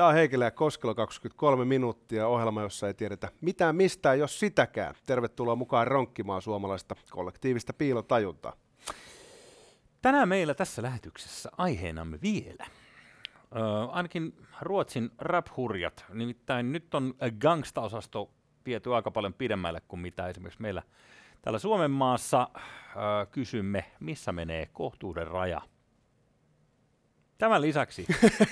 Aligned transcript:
Tämä 0.00 0.08
on 0.08 0.14
Heikilä 0.14 0.44
ja 0.44 0.50
Koskelo 0.50 0.94
23 0.94 1.64
minuuttia, 1.64 2.26
ohjelma, 2.26 2.62
jossa 2.62 2.86
ei 2.86 2.94
tiedetä 2.94 3.28
mitään 3.40 3.76
mistään, 3.76 4.18
jos 4.18 4.40
sitäkään. 4.40 4.94
Tervetuloa 5.06 5.56
mukaan 5.56 5.86
ronkkimaan 5.86 6.42
suomalaista 6.42 6.96
kollektiivista 7.10 7.72
piilotajuntaa. 7.72 8.52
Tänään 10.02 10.28
meillä 10.28 10.54
tässä 10.54 10.82
lähetyksessä 10.82 11.50
aiheenamme 11.58 12.18
vielä. 12.22 12.66
Öö, 13.56 13.62
ainakin 13.90 14.46
Ruotsin 14.60 15.10
rap-hurjat. 15.18 16.04
Nimittäin 16.14 16.72
nyt 16.72 16.94
on 16.94 17.14
gangsta-osasto 17.40 18.30
viety 18.66 18.94
aika 18.94 19.10
paljon 19.10 19.34
pidemmälle 19.34 19.80
kuin 19.88 20.00
mitä 20.00 20.28
esimerkiksi 20.28 20.62
meillä 20.62 20.82
täällä 21.42 21.58
Suomen 21.58 21.90
maassa. 21.90 22.48
Öö, 22.54 23.26
kysymme, 23.30 23.84
missä 24.00 24.32
menee 24.32 24.66
kohtuuden 24.72 25.26
raja. 25.26 25.60
Tämän 27.40 27.62
lisäksi, 27.62 28.06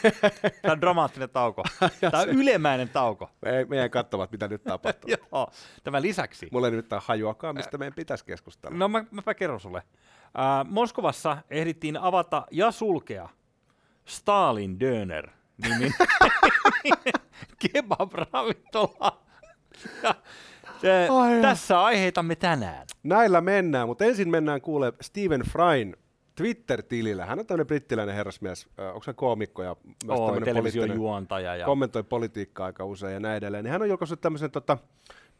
tämä 0.62 0.72
on 0.72 0.80
dramaattinen 0.80 1.30
tauko, 1.30 1.64
tämä 2.10 2.22
on 2.22 2.28
ylemäinen 2.28 2.88
tauko. 2.88 3.30
Me, 3.42 3.66
meidän 3.68 3.90
katsovat, 3.90 4.32
mitä 4.32 4.48
nyt 4.48 4.62
tapahtuu. 4.64 5.10
Joo, 5.32 5.50
tämän 5.84 6.02
lisäksi. 6.02 6.48
Mulla 6.52 6.66
ei 6.66 6.70
nyt 6.70 6.86
hajuakaan, 6.98 7.54
mistä 7.54 7.78
meidän 7.78 7.94
pitäisi 7.94 8.24
keskustella. 8.24 8.76
No 8.76 8.88
mä, 8.88 9.04
mä 9.26 9.34
kerron 9.34 9.60
sulle. 9.60 9.78
Äh, 9.78 10.70
Moskovassa 10.70 11.36
ehdittiin 11.50 11.96
avata 11.96 12.46
ja 12.50 12.70
sulkea 12.70 13.28
Stalin 14.04 14.80
Döner 14.80 15.30
nimin 15.62 15.94
kebab-ravintola. 17.62 19.22
Tässä 21.42 21.82
aiheitamme 21.82 22.36
tänään. 22.36 22.86
Näillä 23.02 23.40
mennään, 23.40 23.88
mutta 23.88 24.04
ensin 24.04 24.28
mennään 24.30 24.60
kuule 24.60 24.92
Stephen 25.00 25.42
Fryn 25.50 25.96
Twitter-tilillä. 26.38 27.26
Hän 27.26 27.38
on 27.38 27.46
tämmöinen 27.46 27.66
brittiläinen 27.66 28.14
herrasmies, 28.14 28.68
onko 28.78 29.02
hän 29.06 29.14
koomikko 29.14 29.62
ja 29.62 29.76
myös 30.06 30.20
Oo, 30.20 30.40
televisiojuontaja. 30.40 31.56
Ja... 31.56 31.66
kommentoi 31.66 32.02
politiikkaa 32.02 32.66
aika 32.66 32.84
usein 32.84 33.14
ja 33.14 33.20
näin 33.20 33.36
edelleen. 33.36 33.64
Niin 33.64 33.72
hän 33.72 33.82
on 33.82 33.88
julkaissut 33.88 34.20
tämmöisen 34.20 34.50
tota, 34.50 34.78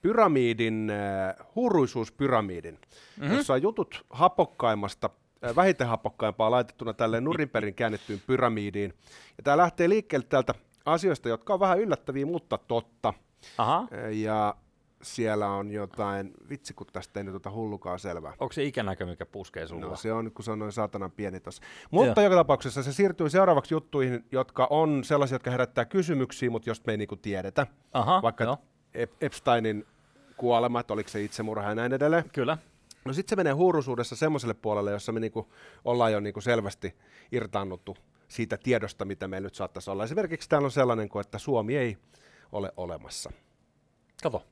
pyramiidin, 0.02 0.90
äh, 0.90 1.46
huuruisuuspyramiidin, 1.54 2.78
mm-hmm. 3.20 3.36
jossa 3.36 3.52
on 3.54 3.62
jutut 3.62 4.04
hapokkaimmasta 4.10 5.10
äh, 5.44 5.56
vähiten 5.56 5.86
hapokkaimpaa 5.86 6.50
laitettuna 6.50 6.92
tälle 6.92 7.20
Nurinperin 7.20 7.74
käännettyyn 7.74 8.22
pyramiidiin. 8.26 8.94
Ja 9.36 9.42
tämä 9.44 9.56
lähtee 9.56 9.88
liikkeelle 9.88 10.26
täältä 10.28 10.54
asioista, 10.84 11.28
jotka 11.28 11.54
on 11.54 11.60
vähän 11.60 11.80
yllättäviä, 11.80 12.26
mutta 12.26 12.58
totta. 12.58 13.14
Aha. 13.58 13.88
Ja 14.10 14.54
siellä 15.02 15.48
on 15.48 15.70
jotain, 15.70 16.32
vitsi 16.48 16.74
kun 16.74 16.86
tästä 16.92 17.20
ei 17.20 17.24
nyt 17.24 17.34
ota 17.34 17.50
hullukaan 17.50 17.98
selvää. 17.98 18.32
Onko 18.40 18.52
se 18.52 18.64
ikänäkö, 18.64 19.06
mikä 19.06 19.26
puskee 19.26 19.66
sulla? 19.66 19.86
No 19.86 19.96
se 19.96 20.12
on, 20.12 20.32
kun 20.32 20.44
se 20.44 20.50
on 20.50 20.58
noin 20.58 20.72
saatanan 20.72 21.10
pieni 21.10 21.40
tossa. 21.40 21.62
Mutta 21.90 22.22
joka 22.22 22.36
tapauksessa 22.36 22.82
se 22.82 22.92
siirtyy 22.92 23.30
seuraavaksi 23.30 23.74
juttuihin, 23.74 24.24
jotka 24.32 24.66
on 24.70 25.04
sellaisia, 25.04 25.34
jotka 25.34 25.50
herättää 25.50 25.84
kysymyksiä, 25.84 26.50
mutta 26.50 26.70
josta 26.70 26.86
me 26.86 26.92
ei 26.92 26.96
niinku 26.96 27.16
tiedetä. 27.16 27.66
Aha, 27.92 28.22
Vaikka 28.22 28.44
joo. 28.44 28.58
Ep- 28.94 29.16
Epsteinin 29.20 29.86
kuolema, 30.36 30.80
että 30.80 30.92
oliko 30.92 31.08
se 31.08 31.22
itsemurha 31.22 31.68
ja 31.68 31.74
näin 31.74 31.92
edelleen. 31.92 32.24
Kyllä. 32.32 32.58
No 33.04 33.12
sitten 33.12 33.30
se 33.30 33.36
menee 33.36 33.52
huuruisuudessa 33.52 34.16
semmoiselle 34.16 34.54
puolelle, 34.54 34.90
jossa 34.90 35.12
me 35.12 35.20
niinku 35.20 35.48
ollaan 35.84 36.12
jo 36.12 36.20
niinku 36.20 36.40
selvästi 36.40 36.94
irtaannuttu 37.32 37.96
siitä 38.28 38.56
tiedosta, 38.56 39.04
mitä 39.04 39.28
meillä 39.28 39.46
nyt 39.46 39.54
saattaisi 39.54 39.90
olla. 39.90 40.04
Esimerkiksi 40.04 40.48
täällä 40.48 40.66
on 40.66 40.70
sellainen 40.70 41.08
kuin, 41.08 41.20
että 41.20 41.38
Suomi 41.38 41.76
ei 41.76 41.96
ole 42.52 42.72
olemassa. 42.76 43.32
Kato. 44.22 44.42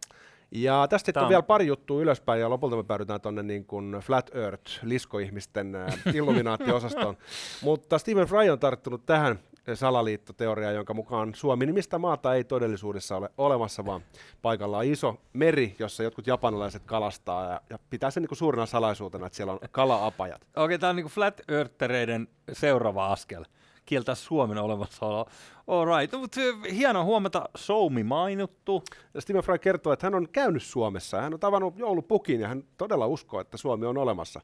Ja 0.63 0.87
tästä 0.89 1.07
sitten 1.07 1.23
on 1.23 1.29
vielä 1.29 1.43
pari 1.43 1.67
juttua 1.67 2.01
ylöspäin, 2.01 2.41
ja 2.41 2.51
lopulta 2.51 2.77
me 2.77 2.85
päädytään 2.85 3.21
tuonne 3.21 3.43
niin 3.43 3.65
kuin 3.65 3.97
Flat 4.03 4.31
Earth, 4.35 4.71
liskoihmisten 4.83 5.77
illuminaattiosastoon. 6.15 7.17
Mutta 7.63 7.99
Stephen 7.99 8.27
Fry 8.27 8.49
on 8.49 8.59
tarttunut 8.59 9.07
tähän 9.07 9.39
salaliittoteoriaan, 9.75 10.75
jonka 10.75 10.95
mukaan 10.95 11.35
Suomi 11.35 11.67
nimistä 11.67 11.99
maata 11.99 12.35
ei 12.35 12.45
todellisuudessa 12.45 13.17
ole 13.17 13.31
olemassa, 13.39 13.85
vaan 13.85 14.01
paikalla 14.43 14.79
on 14.79 14.85
iso 14.85 15.21
meri, 15.33 15.77
jossa 15.79 16.03
jotkut 16.03 16.27
japanilaiset 16.27 16.83
kalastaa, 16.85 17.51
ja, 17.51 17.61
ja 17.71 17.79
pitää 17.91 18.11
sen 18.11 18.23
niin 18.23 18.29
kuin 18.29 18.39
suurena 18.39 18.67
salaisuutena, 18.67 19.27
että 19.27 19.37
siellä 19.37 19.53
on 19.53 19.59
kala-apajat. 19.71 20.47
Okei, 20.57 20.79
tämä 20.79 20.91
on 20.91 20.97
niinku 20.97 21.11
flat 21.11 21.41
earthereiden 21.49 22.29
seuraava 22.53 23.13
askel. 23.13 23.45
Kieltää 23.87 24.15
Suomen 24.15 24.59
olemassaolo. 24.59 25.27
All 25.67 25.85
right. 25.85 26.13
No, 26.13 26.19
mutta 26.19 26.41
hienoa 26.73 27.05
huomata 27.05 27.49
Soumi 27.57 28.05
mainittu. 28.05 28.83
Ja 29.15 29.21
Stephen 29.21 29.43
Fry 29.43 29.59
kertoo, 29.59 29.93
että 29.93 30.07
hän 30.07 30.15
on 30.15 30.29
käynyt 30.29 30.63
Suomessa. 30.63 31.21
Hän 31.21 31.35
on 31.35 31.41
tavannut 31.41 31.79
joulupukin 31.79 32.41
ja 32.41 32.49
hän 32.49 32.65
todella 32.79 33.07
uskoo, 33.07 33.41
että 33.41 33.57
Suomi 33.57 33.87
on 33.87 33.99
olemassa. 33.99 34.41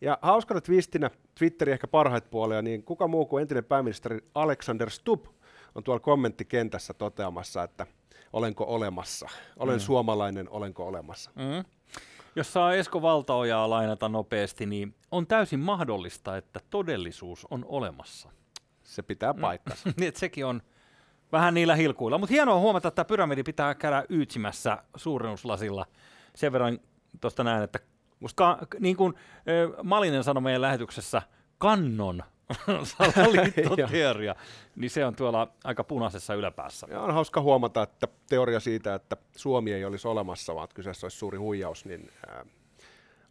Ja 0.00 0.18
hauskana 0.22 0.60
twistinä 0.60 1.10
Twitterin 1.38 1.72
ehkä 1.72 1.86
parhaita 1.86 2.28
puolia, 2.30 2.62
niin 2.62 2.82
kuka 2.82 3.08
muu 3.08 3.26
kuin 3.26 3.42
entinen 3.42 3.64
pääministeri 3.64 4.18
Alexander 4.34 4.90
Stubb 4.90 5.26
on 5.74 5.84
tuolla 5.84 6.00
kommenttikentässä 6.00 6.94
toteamassa, 6.94 7.62
että 7.62 7.86
olenko 8.32 8.64
olemassa. 8.64 9.28
Olen 9.58 9.76
mm. 9.76 9.80
suomalainen, 9.80 10.48
olenko 10.50 10.86
olemassa. 10.86 11.30
Mm. 11.34 11.64
Jos 12.36 12.52
saa 12.52 12.74
Esko 12.74 13.02
Valtaojaa 13.02 13.70
lainata 13.70 14.08
nopeasti, 14.08 14.66
niin 14.66 14.94
on 15.10 15.26
täysin 15.26 15.60
mahdollista, 15.60 16.36
että 16.36 16.60
todellisuus 16.70 17.46
on 17.50 17.64
olemassa. 17.68 18.30
Se 18.86 19.02
pitää 19.02 19.34
paikkansa. 19.34 19.88
Niin, 19.96 20.08
että 20.08 20.20
sekin 20.20 20.46
on 20.46 20.62
vähän 21.32 21.54
niillä 21.54 21.74
hilkuilla. 21.74 22.18
Mutta 22.18 22.32
hienoa 22.32 22.58
huomata, 22.58 22.88
että 22.88 23.04
pyramidi 23.04 23.42
pitää 23.42 23.74
käydä 23.74 24.04
yytsimässä 24.08 24.78
suurennuslasilla. 24.96 25.86
Sen 26.34 26.52
verran 26.52 26.78
tuosta 27.20 27.44
näen, 27.44 27.62
että 27.62 27.78
musta 28.20 28.58
niin 28.80 28.96
kuin 28.96 29.14
Malinen 29.82 30.24
sanoi 30.24 30.42
meidän 30.42 30.62
lähetyksessä, 30.62 31.22
kannon 31.58 32.22
salaliittoteoria, 32.98 34.34
niin 34.76 34.90
se 34.90 35.04
on 35.04 35.16
tuolla 35.16 35.48
aika 35.64 35.84
punaisessa 35.84 36.34
yläpäässä. 36.34 36.86
Ja 36.90 37.00
on 37.00 37.14
hauska 37.14 37.40
huomata, 37.40 37.82
että 37.82 38.08
teoria 38.28 38.60
siitä, 38.60 38.94
että 38.94 39.16
Suomi 39.36 39.72
ei 39.72 39.84
olisi 39.84 40.08
olemassa, 40.08 40.54
vaan 40.54 40.64
että 40.64 40.74
kyseessä 40.74 41.04
olisi 41.04 41.16
suuri 41.16 41.38
huijaus, 41.38 41.84
niin 41.84 42.10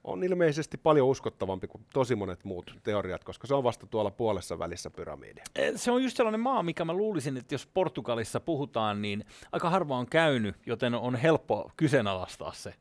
on 0.07 0.23
ilmeisesti 0.23 0.77
paljon 0.77 1.07
uskottavampi 1.07 1.67
kuin 1.67 1.85
tosi 1.93 2.15
monet 2.15 2.43
muut 2.43 2.75
teoriat, 2.83 3.23
koska 3.23 3.47
se 3.47 3.53
on 3.55 3.63
vasta 3.63 3.87
tuolla 3.87 4.11
puolessa 4.11 4.59
välissä 4.59 4.89
pyramidia. 4.89 5.43
Eh, 5.55 5.71
Se 5.75 5.91
on 5.91 6.03
just 6.03 6.17
sellainen 6.17 6.39
maa, 6.39 6.63
mikä 6.63 6.85
mä 6.85 6.93
luulisin, 6.93 7.37
että 7.37 7.53
jos 7.53 7.67
Portugalissa 7.67 8.39
puhutaan, 8.39 9.01
niin 9.01 9.25
aika 9.51 9.69
harva 9.69 9.97
on 9.97 10.05
käynyt, 10.05 10.55
joten 10.65 10.95
on 10.95 11.15
helppo 11.15 11.71
kyseenalaistaa 11.77 12.51
se. 12.53 12.73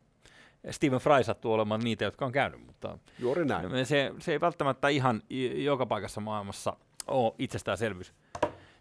Steven 0.70 0.98
Fry 0.98 1.24
sattuu 1.24 1.52
olemaan 1.52 1.80
niitä, 1.80 2.04
jotka 2.04 2.24
on 2.26 2.32
käynyt, 2.32 2.66
mutta 2.66 2.98
Juuri 3.18 3.44
näin. 3.44 3.86
se, 3.86 4.12
se 4.18 4.32
ei 4.32 4.40
välttämättä 4.40 4.88
ihan 4.88 5.22
joka 5.54 5.86
paikassa 5.86 6.20
maailmassa 6.20 6.76
ole 7.06 7.32
itsestäänselvyys. 7.38 8.12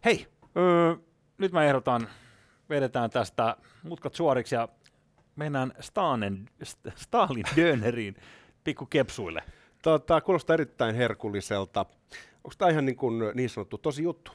Hei, 0.06 0.28
öö, 0.58 0.96
nyt 1.38 1.52
mä 1.52 1.64
ehdotan, 1.64 2.08
vedetään 2.70 3.10
tästä 3.10 3.56
mutkat 3.84 4.16
suoriksi 4.16 4.56
ja 4.56 4.68
mennään 5.36 5.74
Stanen, 5.80 6.50
St- 6.64 6.92
Stalin 6.96 7.46
Döneriin 7.56 8.16
pikku 8.64 8.86
kepsuille. 8.86 9.44
Tota, 9.82 10.22
kuulostaa 10.22 10.54
erittäin 10.54 10.96
herkulliselta. 10.96 11.86
Onko 12.44 12.56
tämä 12.58 12.72
ihan 12.72 12.86
niin, 12.86 12.96
kuin 12.96 13.20
niin 13.34 13.50
sanottu 13.50 13.78
tosi 13.78 14.04
juttu? 14.04 14.32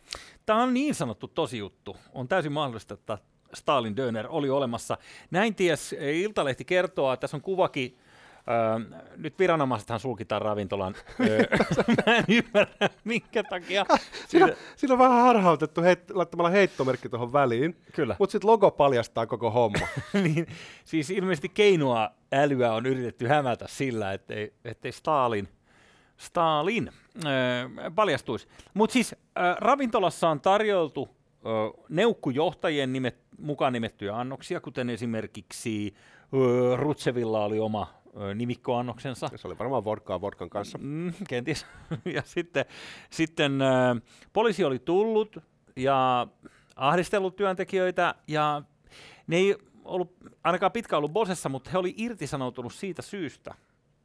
Tämä 0.47 0.63
on 0.63 0.75
niin 0.75 0.95
sanottu 0.95 1.29
tosi 1.29 1.59
juttu. 1.59 1.97
On 2.13 2.29
täysin 2.29 2.53
mahdollista, 2.53 2.95
että 2.95 3.19
Stalin 3.55 3.97
Döner 3.97 4.27
oli 4.29 4.51
olemassa. 4.51 4.99
Näin 5.31 5.55
ties 5.55 5.93
Iltalehti 5.93 6.65
kertoo, 6.65 7.13
että 7.13 7.21
tässä 7.21 7.37
on 7.37 7.41
kuvakin. 7.41 7.99
Öö, 8.51 8.99
nyt 9.17 9.39
viranomaisethan 9.39 10.01
sulkitaan 10.01 10.43
ravintolan. 10.43 10.95
Öö, 11.21 11.39
mä 12.07 12.17
en 12.17 12.25
ymmärrä, 12.29 12.89
minkä 13.05 13.43
takia. 13.43 13.87
Siinä, 14.29 14.47
Siitä- 14.47 14.61
siinä 14.77 14.93
on 14.93 14.99
vähän 14.99 15.23
harhautettu 15.23 15.83
heit, 15.83 16.11
laittamalla 16.11 16.51
heittomerkki 16.51 17.09
tuohon 17.09 17.33
väliin, 17.33 17.77
Kyllä. 17.95 18.17
mutta 18.19 18.33
sitten 18.33 18.51
logo 18.51 18.71
paljastaa 18.71 19.27
koko 19.27 19.51
homma. 19.51 19.87
niin, 20.25 20.47
siis 20.85 21.11
ilmeisesti 21.11 21.49
keinoa 21.49 22.11
älyä 22.33 22.73
on 22.73 22.87
yritetty 22.87 23.27
hämätä 23.27 23.65
sillä, 23.69 24.13
ettei, 24.13 24.55
ettei 24.65 24.93
Stalin, 24.93 25.49
Stalin 26.17 26.91
öö, 27.27 27.91
paljastuisi. 27.95 28.49
Mutta 28.75 28.93
siis 28.93 29.13
öö, 29.39 29.55
ravintolassa 29.59 30.29
on 30.29 30.41
tarjoltu 30.41 31.18
neukkujohtajien 31.89 32.93
nimet, 32.93 33.17
mukaan 33.39 33.73
nimettyjä 33.73 34.17
annoksia, 34.17 34.61
kuten 34.61 34.91
esimerkiksi 34.91 35.95
Rutsevilla 36.77 37.45
oli 37.45 37.59
oma 37.59 37.87
nimikkoannoksensa. 38.35 39.31
se 39.37 39.49
oli 39.49 39.59
varmaan 39.59 39.85
vodkaa 39.85 40.21
vodkan 40.21 40.51
kanssa. 40.51 40.79
Mm, 40.79 41.13
kenties. 41.29 41.67
ja 42.15 42.23
sitten, 42.25 42.65
sitten 43.11 43.59
poliisi 44.33 44.65
oli 44.65 44.79
tullut 44.79 45.39
ja 45.77 46.27
ahdistellut 46.77 47.37
työntekijöitä 47.37 48.15
ja 48.27 48.63
ne 49.27 49.37
ei 49.37 49.57
ollut 49.85 50.17
ainakaan 50.45 50.73
pitkään 50.73 50.99
ollut 50.99 51.13
Bosessa, 51.13 51.49
mutta 51.49 51.71
he 51.71 51.79
oli 51.79 51.95
irtisanoutunut 51.97 52.73
siitä 52.73 53.03
syystä, 53.03 53.55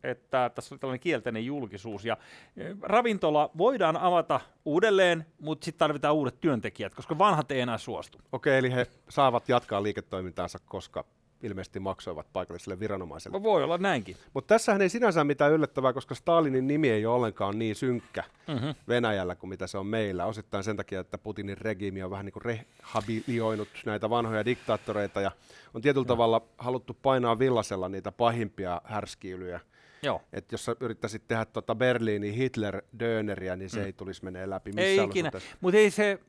että 0.03 0.51
tässä 0.55 0.75
oli 0.75 0.79
tällainen 0.79 1.00
kielteinen 1.00 1.45
julkisuus. 1.45 2.05
Ja 2.05 2.13
äh, 2.13 2.77
ravintola 2.81 3.50
voidaan 3.57 3.97
avata 3.97 4.39
uudelleen, 4.65 5.25
mutta 5.39 5.65
sitten 5.65 5.79
tarvitaan 5.79 6.15
uudet 6.15 6.41
työntekijät, 6.41 6.95
koska 6.95 7.17
vanhat 7.17 7.51
ei 7.51 7.61
enää 7.61 7.77
suostu. 7.77 8.17
Okei, 8.31 8.57
eli 8.57 8.71
he 8.71 8.88
saavat 9.09 9.50
jatkaa 9.50 9.83
liiketoimintaansa, 9.83 10.59
koska 10.65 11.05
ilmeisesti 11.44 11.79
maksoivat 11.79 12.27
paikalliselle 12.33 12.79
viranomaiselle. 12.79 13.38
No 13.38 13.44
voi 13.44 13.63
olla 13.63 13.77
näinkin. 13.77 14.17
Mutta 14.33 14.47
tässähän 14.47 14.81
ei 14.81 14.89
sinänsä 14.89 15.23
mitään 15.23 15.51
yllättävää, 15.51 15.94
koska 15.94 16.15
Stalinin 16.15 16.67
nimi 16.67 16.89
ei 16.89 17.06
ole 17.06 17.15
ollenkaan 17.15 17.59
niin 17.59 17.75
synkkä 17.75 18.23
Mm-hmm. 18.47 18.75
Venäjällä 18.88 19.35
kuin 19.35 19.49
mitä 19.49 19.67
se 19.67 19.77
on 19.77 19.88
meillä. 19.88 20.25
Osittain 20.25 20.63
sen 20.63 20.77
takia, 20.77 20.99
että 20.99 21.17
Putinin 21.17 21.57
regiimi 21.57 22.03
on 22.03 22.11
vähän 22.11 22.25
niin 22.25 22.33
kuin 22.33 22.44
rehabilioinut 22.45 23.67
näitä 23.85 24.09
vanhoja 24.09 24.45
diktaattoreita 24.45 25.21
ja 25.21 25.31
on 25.73 25.81
tietyllä 25.81 26.06
tavalla 26.06 26.41
haluttu 26.57 26.97
painaa 27.01 27.39
villasella 27.39 27.89
niitä 27.89 28.11
pahimpia 28.11 28.81
härskiilyjä. 28.83 29.59
Joo. 30.03 30.21
Että 30.33 30.53
jos 30.53 30.65
sä 30.65 30.75
yrittäisit 30.79 31.27
tehdä 31.27 31.45
tuota 31.45 31.75
Berliinin 31.75 32.33
Hitler-döneriä, 32.33 33.55
niin 33.55 33.69
se 33.69 33.79
Mm. 33.79 33.85
ei 33.85 33.94
tulisi 33.94 34.23
menee 34.23 34.50
läpi 34.50 34.69
missään 34.71 34.89
Ei 35.00 35.03
ikinä, 35.05 35.31
mutta 35.61 35.77
ei 35.77 35.91
se, 35.91 36.19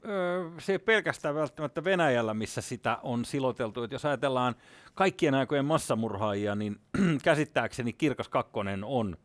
se 0.59 0.73
ei 0.73 0.79
pelkästään 0.79 1.35
välttämättä 1.35 1.85
Venäjällä, 1.85 2.35
missä 2.35 2.61
sitä 2.61 2.99
on 3.03 3.25
siloteltu. 3.25 3.83
Et 3.83 3.93
jos 3.93 4.05
ajatellaan 4.05 4.55
kaikkien 4.95 5.35
aikojen 5.35 5.65
massamurhaajia, 5.65 6.55
niin 6.55 6.77
käsittääkseni 7.25 7.93
Kirkas 7.93 8.29
Kakkonen 8.29 8.85
on 8.85 9.17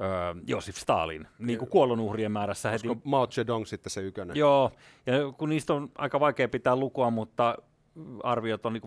ö, 0.00 0.40
Josif 0.46 0.76
Stalin, 0.76 1.26
niin 1.38 1.58
kuin 1.58 1.68
kuolonuhrien 1.70 2.32
määrässä 2.32 2.70
heti. 2.70 2.88
Olisiko 2.88 3.08
Mao 3.08 3.26
Zedong 3.26 3.66
sitten 3.66 3.90
se 3.90 4.00
ykönen? 4.00 4.36
Joo, 4.36 4.72
ja 5.06 5.14
kun 5.38 5.48
niistä 5.48 5.74
on 5.74 5.88
aika 5.98 6.20
vaikea 6.20 6.48
pitää 6.48 6.76
lukua, 6.76 7.10
mutta 7.10 7.56
arviot 8.22 8.66
on 8.66 8.72
niin 8.72 8.82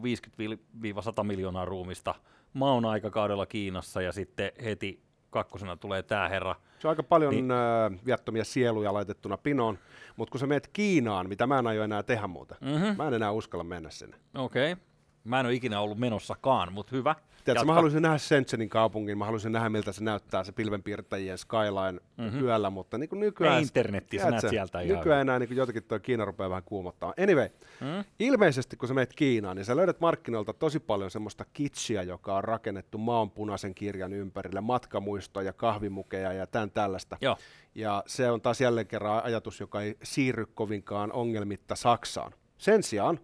50-100 1.19 1.23
miljoonaa 1.23 1.65
ruumista 1.65 2.15
maun 2.53 2.85
aikakaudella 2.85 3.45
Kiinassa, 3.45 4.01
ja 4.01 4.11
sitten 4.11 4.51
heti 4.63 5.01
kakkosena 5.29 5.75
tulee 5.77 6.03
tämä 6.03 6.29
herra. 6.29 6.55
Se 6.79 6.87
on 6.87 6.89
aika 6.89 7.03
paljon 7.03 7.31
Niin. 7.31 7.47
niin. 7.47 7.57
äh, 7.95 8.05
viattomia 8.05 8.43
sieluja 8.43 8.93
laitettuna 8.93 9.37
pinoon, 9.37 9.79
mutta 10.15 10.31
kun 10.31 10.39
sä 10.39 10.47
meet 10.47 10.67
Kiinaan, 10.73 11.29
mitä 11.29 11.47
mä 11.47 11.59
en 11.59 11.67
aio 11.67 11.83
enää 11.83 12.03
tehdä 12.03 12.27
muuta, 12.27 12.55
Mm-hmm. 12.61 12.97
mä 12.97 13.07
en 13.07 13.13
enää 13.13 13.31
uskalla 13.31 13.63
mennä 13.63 13.89
sinne. 13.89 14.17
Okei. 14.35 14.71
Okay. 14.71 14.83
Mä 15.23 15.39
en 15.39 15.45
ole 15.45 15.53
ikinä 15.53 15.79
ollut 15.81 15.97
menossakaan, 15.97 16.73
mutta 16.73 16.95
hyvä. 16.95 17.15
Tiedätkö, 17.45 17.65
mä 17.65 17.73
haluaisin 17.73 18.01
nähdä 18.01 18.17
Shenzhenin 18.17 18.69
kaupungin, 18.69 19.17
mä 19.17 19.25
haluaisin 19.25 19.51
nähdä, 19.51 19.69
miltä 19.69 19.91
se 19.91 20.03
näyttää, 20.03 20.43
se 20.43 20.51
pilvenpiirtäjien 20.51 21.37
skyline 21.37 21.91
Mhm. 21.91 22.23
mm-hmm. 22.25 22.41
yöllä, 22.43 22.69
mutta 22.69 22.97
niin 22.97 23.09
kuin 23.09 23.19
nykyään... 23.19 23.61
internetissä 23.61 24.29
näet 24.29 24.41
tiedätkö, 24.41 24.49
sieltä 24.49 24.81
ihan 24.81 24.97
Nykyään 24.97 25.21
enää 25.21 25.39
niin 25.39 25.55
jotenkin 25.55 25.83
tuo 25.83 25.99
Kiina 25.99 26.25
rupeaa 26.25 26.49
vähän 26.49 26.63
kuumottaa. 26.63 27.13
Anyway, 27.23 27.49
Mm? 27.81 28.03
ilmeisesti 28.19 28.77
kun 28.77 28.87
sä 28.87 28.93
meet 28.93 29.13
Kiinaan, 29.13 29.55
niin 29.57 29.65
sä 29.65 29.75
löydät 29.75 29.99
markkinoilta 29.99 30.53
tosi 30.53 30.79
paljon 30.79 31.11
semmoista 31.11 31.45
kitschiä, 31.53 32.03
joka 32.03 32.35
on 32.35 32.43
rakennettu 32.43 32.97
maanpunaisen 32.97 33.75
kirjan 33.75 34.13
ympärille, 34.13 34.61
matkamuistoja, 34.61 35.53
kahvimukeja 35.53 36.33
ja 36.33 36.47
tämän 36.47 36.71
tällaista. 36.71 37.17
Joo. 37.21 37.37
Ja 37.75 38.03
se 38.07 38.31
on 38.31 38.41
taas 38.41 38.61
jälleen 38.61 38.87
kerran 38.87 39.23
ajatus, 39.23 39.59
joka 39.59 39.81
ei 39.81 39.97
siirry 40.03 40.45
kovinkaan 40.45 41.11
ongelmitta 41.11 41.75
Saksaan. 41.75 42.31
Sen 42.57 42.83
sijaan 42.83 43.19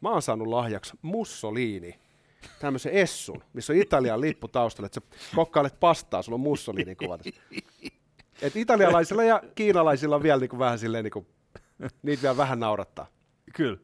mä 0.00 0.10
oon 0.10 0.22
saanut 0.22 0.48
lahjaksi 0.48 0.96
Mussolini, 1.02 2.00
tämmöisen 2.60 2.92
essun, 2.92 3.42
missä 3.52 3.72
on 3.72 3.78
Italian 3.78 4.20
lippu 4.20 4.48
taustalla, 4.48 4.86
että 4.86 5.00
sä 5.00 5.36
kokkailet 5.36 5.80
pastaa, 5.80 6.22
sulla 6.22 6.36
on 6.36 6.40
Mussolini 6.40 6.94
kuva 6.94 7.18
tässä. 7.18 7.40
Et 8.42 8.56
italialaisilla 8.56 9.24
ja 9.24 9.42
kiinalaisilla 9.54 10.16
on 10.16 10.22
vielä 10.22 10.40
niinku 10.40 10.58
vähän 10.58 10.78
silleen, 10.78 11.04
niinku, 11.04 11.26
niitä 12.02 12.22
vielä 12.22 12.36
vähän 12.36 12.60
naurattaa. 12.60 13.06
Kyllä. 13.54 13.78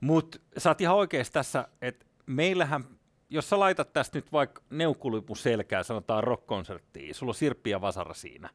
Mutta 0.00 0.38
sä 0.58 0.70
oot 0.70 0.80
ihan 0.80 0.96
oikeassa 0.96 1.32
tässä, 1.32 1.68
että 1.82 2.06
meillähän, 2.26 2.84
jos 3.30 3.50
sä 3.50 3.58
laitat 3.58 3.92
tästä 3.92 4.18
nyt 4.18 4.32
vaikka 4.32 4.62
neukkulipun 4.70 5.36
selkää, 5.36 5.82
sanotaan 5.82 6.24
rock-konserttiin, 6.24 7.14
sulla 7.14 7.30
on 7.30 7.34
Sirppi 7.34 7.70
ja 7.70 7.80
Vasara 7.80 8.14
siinä, 8.14 8.50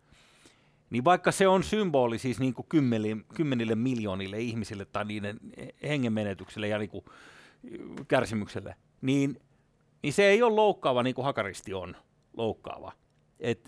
niin 0.89 1.05
vaikka 1.05 1.31
se 1.31 1.47
on 1.47 1.63
symboli 1.63 2.19
siis 2.19 2.39
niin 2.39 2.53
kuin 2.53 2.65
kymmenille, 2.69 3.23
kymmenille 3.35 3.75
miljoonille 3.75 4.39
ihmisille 4.39 4.85
tai 4.85 5.05
niiden 5.05 5.39
hengenmenetykselle 5.83 6.67
ja 6.67 6.77
niin 6.77 6.89
kuin 6.89 7.05
kärsimykselle, 8.07 8.75
niin, 9.01 9.41
niin 10.03 10.13
se 10.13 10.25
ei 10.25 10.43
ole 10.43 10.55
loukkaava 10.55 11.03
niin 11.03 11.15
kuin 11.15 11.25
Hakaristi 11.25 11.73
on 11.73 11.95
loukkaava. 12.37 12.91
Et, 13.39 13.65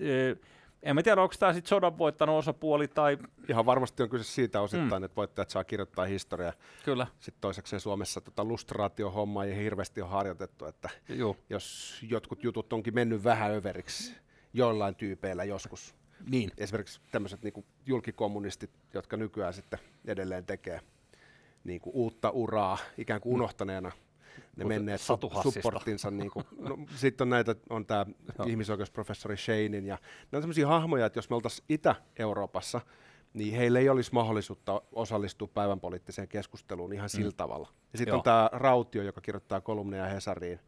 en 0.83 0.95
mä 0.95 1.03
tiedä, 1.03 1.21
onko 1.21 1.35
tämä 1.39 1.53
sitten 1.53 1.69
sodan 1.69 1.97
voittanut 1.97 2.39
osapuoli 2.39 2.87
tai 2.87 3.17
Ihan 3.49 3.65
varmasti 3.65 4.03
on 4.03 4.09
kyse 4.09 4.23
siitä 4.23 4.61
osittain, 4.61 5.01
mm. 5.01 5.03
että 5.03 5.15
voittajat 5.15 5.49
saa 5.49 5.63
kirjoittaa 5.63 6.05
historiaa. 6.05 6.53
kyllä, 6.85 7.07
Sitten 7.19 7.41
toisekseen 7.41 7.79
Suomessa 7.79 8.21
tota 8.21 8.43
lustraatiohommaa 8.43 9.45
ei 9.45 9.55
hirveästi 9.55 10.01
ole 10.01 10.09
harjoitettu, 10.09 10.65
että 10.65 10.89
joo, 11.09 11.35
jos 11.49 11.97
jotkut 12.09 12.43
jutut 12.43 12.73
onkin 12.73 12.95
mennyt 12.95 13.23
vähän 13.23 13.51
överiksi 13.51 14.15
joillain 14.53 14.95
tyypeillä 14.95 15.43
joskus. 15.43 15.95
Niin, 16.29 16.51
Esimerkiksi 16.57 17.01
tämmöiset 17.11 17.43
niin 17.43 17.65
julkikommunistit, 17.85 18.71
jotka 18.93 19.17
nykyään 19.17 19.53
sitten 19.53 19.79
edelleen 20.05 20.45
tekee 20.45 20.81
niin 21.63 21.81
kuin 21.81 21.95
uutta 21.95 22.29
uraa 22.29 22.77
ikään 22.97 23.21
kuin 23.21 23.33
unohtaneena 23.33 23.91
ne 24.55 24.65
menneet 24.65 25.01
Satu 25.01 25.27
su- 25.27 25.33
Hassista. 25.33 25.61
supporttinsa. 25.61 26.11
Niin 26.11 26.31
kuin, 26.31 26.45
no, 26.59 26.77
sitten 26.95 27.25
on 27.25 27.29
näitä, 27.29 27.55
on 27.69 27.85
tämä 27.85 28.05
ihmisoikeusprofessori 28.45 29.37
Shanein 29.37 29.85
ja 29.85 29.97
ne 30.31 30.35
on 30.35 30.41
sellaisia 30.41 30.67
hahmoja, 30.67 31.05
että 31.05 31.17
jos 31.17 31.29
me 31.29 31.35
oltaisiin 31.35 31.65
Itä-Euroopassa, 31.69 32.81
niin 33.33 33.55
heillä 33.55 33.79
ei 33.79 33.89
olisi 33.89 34.13
mahdollisuutta 34.13 34.81
osallistua 34.91 35.47
päivän 35.47 35.79
poliittiseen 35.79 36.27
keskusteluun 36.27 36.93
ihan 36.93 37.09
sillä 37.09 37.31
tavalla. 37.31 37.69
Ja 37.93 37.97
sitten 37.97 38.15
on 38.15 38.23
tämä 38.23 38.49
Rautio, 38.51 39.03
joka 39.03 39.21
kirjoittaa 39.21 39.61
kolumneja 39.61 40.05
Hesariin. 40.05 40.59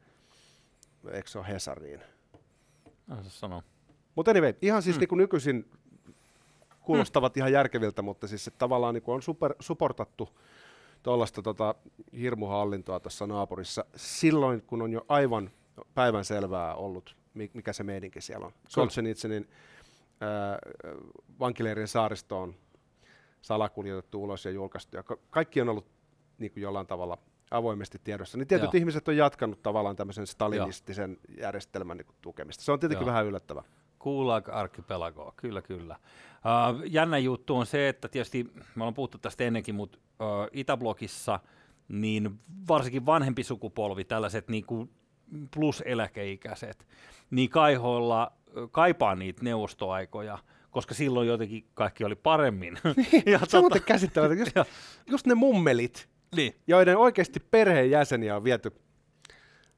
Eikö 1.12 1.30
se 1.30 1.40
ole 1.40 1.48
Hesariin? 1.48 2.02
Mä 3.08 3.18
sanoa. 3.28 3.64
Mutta 4.16 4.32
anyway, 4.32 4.54
ihan 4.62 4.82
siis 4.82 4.96
Mm. 4.96 5.00
niin 5.00 5.08
kuin 5.10 5.18
nykyisin 5.18 5.70
kuulostavat 6.82 7.36
mm. 7.36 7.40
ihan 7.40 7.52
järkeviltä, 7.52 8.02
mutta 8.02 8.28
siis 8.28 8.48
että 8.48 8.58
tavallaan 8.58 8.94
niin 8.94 9.02
kuin 9.02 9.16
on 9.16 9.22
super, 9.22 9.56
suportattu 9.60 10.30
tuollaista 11.04 11.42
tota, 11.42 11.76
hirmuhallintoa 12.20 13.00
tuossa 13.00 13.28
naapurissa 13.28 13.86
silloin, 13.96 14.62
kun 14.62 14.82
on 14.82 14.92
jo 14.94 15.06
aivan 15.08 15.52
päivän 15.94 16.26
selvää 16.26 16.76
ollut, 16.76 17.16
mi- 17.34 17.52
mikä 17.54 17.74
se 17.74 17.84
meidänkin 17.84 18.22
siellä 18.22 18.46
on. 18.46 18.52
Solzhenitsynin 18.70 19.50
äh, 20.24 20.74
vankileirin 21.40 21.88
saaristo 21.88 22.42
on 22.42 22.56
salakuljetettu 23.42 24.24
ulos 24.24 24.46
ja 24.46 24.52
julkaistu, 24.52 24.98
ja 24.98 25.04
ka- 25.04 25.18
kaikki 25.30 25.62
on 25.62 25.70
ollut 25.70 25.86
niin 26.38 26.52
kuin 26.52 26.62
jollain 26.64 26.88
tavalla 26.88 27.18
avoimesti 27.52 28.02
tiedossa, 28.04 28.38
niin 28.38 28.48
tietyt 28.48 28.74
Joo. 28.74 28.80
ihmiset 28.80 29.08
on 29.08 29.18
jatkanut 29.18 29.64
tavallaan 29.64 29.96
tämmöisen 29.96 30.28
stalinistisen 30.28 31.18
järjestelmän 31.38 31.98
niin 31.98 32.06
kuin 32.06 32.16
tukemista. 32.22 32.64
Se 32.64 32.72
on 32.72 32.80
tietenkin 32.80 33.06
Joo. 33.06 33.12
vähän 33.12 33.26
yllättävää. 33.26 33.64
Gulag 34.04 34.50
Archipelago, 34.50 35.34
kyllä 35.38 35.62
kyllä. 35.62 35.96
Uh, 35.96 36.84
jännä 36.86 37.18
juttu 37.18 37.56
on 37.56 37.66
se, 37.66 37.90
että 37.90 38.08
tietysti, 38.08 38.44
me 38.54 38.84
ollaan 38.84 38.94
puhuttu 38.94 39.18
tästä 39.18 39.44
ennenkin, 39.44 39.76
mutta 39.76 39.98
uh, 39.98 40.48
Itäblokissa 40.52 41.40
niin 41.88 42.40
varsinkin 42.68 43.06
vanhempi 43.06 43.44
sukupolvi, 43.44 44.04
tällaiset 44.04 44.48
niin 44.48 44.66
kuin 44.66 44.90
plus-eläkeikäiset, 45.54 46.88
niin 47.32 47.50
kaihoilla 47.50 48.32
ö, 48.58 48.68
kaipaa 48.72 49.16
niitä 49.16 49.44
neuvostoaikoja, 49.44 50.38
koska 50.72 50.94
silloin 50.94 51.28
jotenkin 51.28 51.68
kaikki 51.74 52.04
oli 52.04 52.16
paremmin. 52.16 52.78
ja 53.26 53.40
Se 53.48 53.58
on 53.58 53.64
muuten 53.64 53.84
käsittämätöntä. 53.84 54.44
Just, 54.44 54.70
just 55.12 55.28
ne 55.28 55.36
mummelit, 55.36 56.10
niin, 56.36 56.56
joiden 56.68 56.98
oikeasti 56.98 57.40
perheenjäseniä 57.40 58.36
on 58.36 58.44
viety 58.44 58.72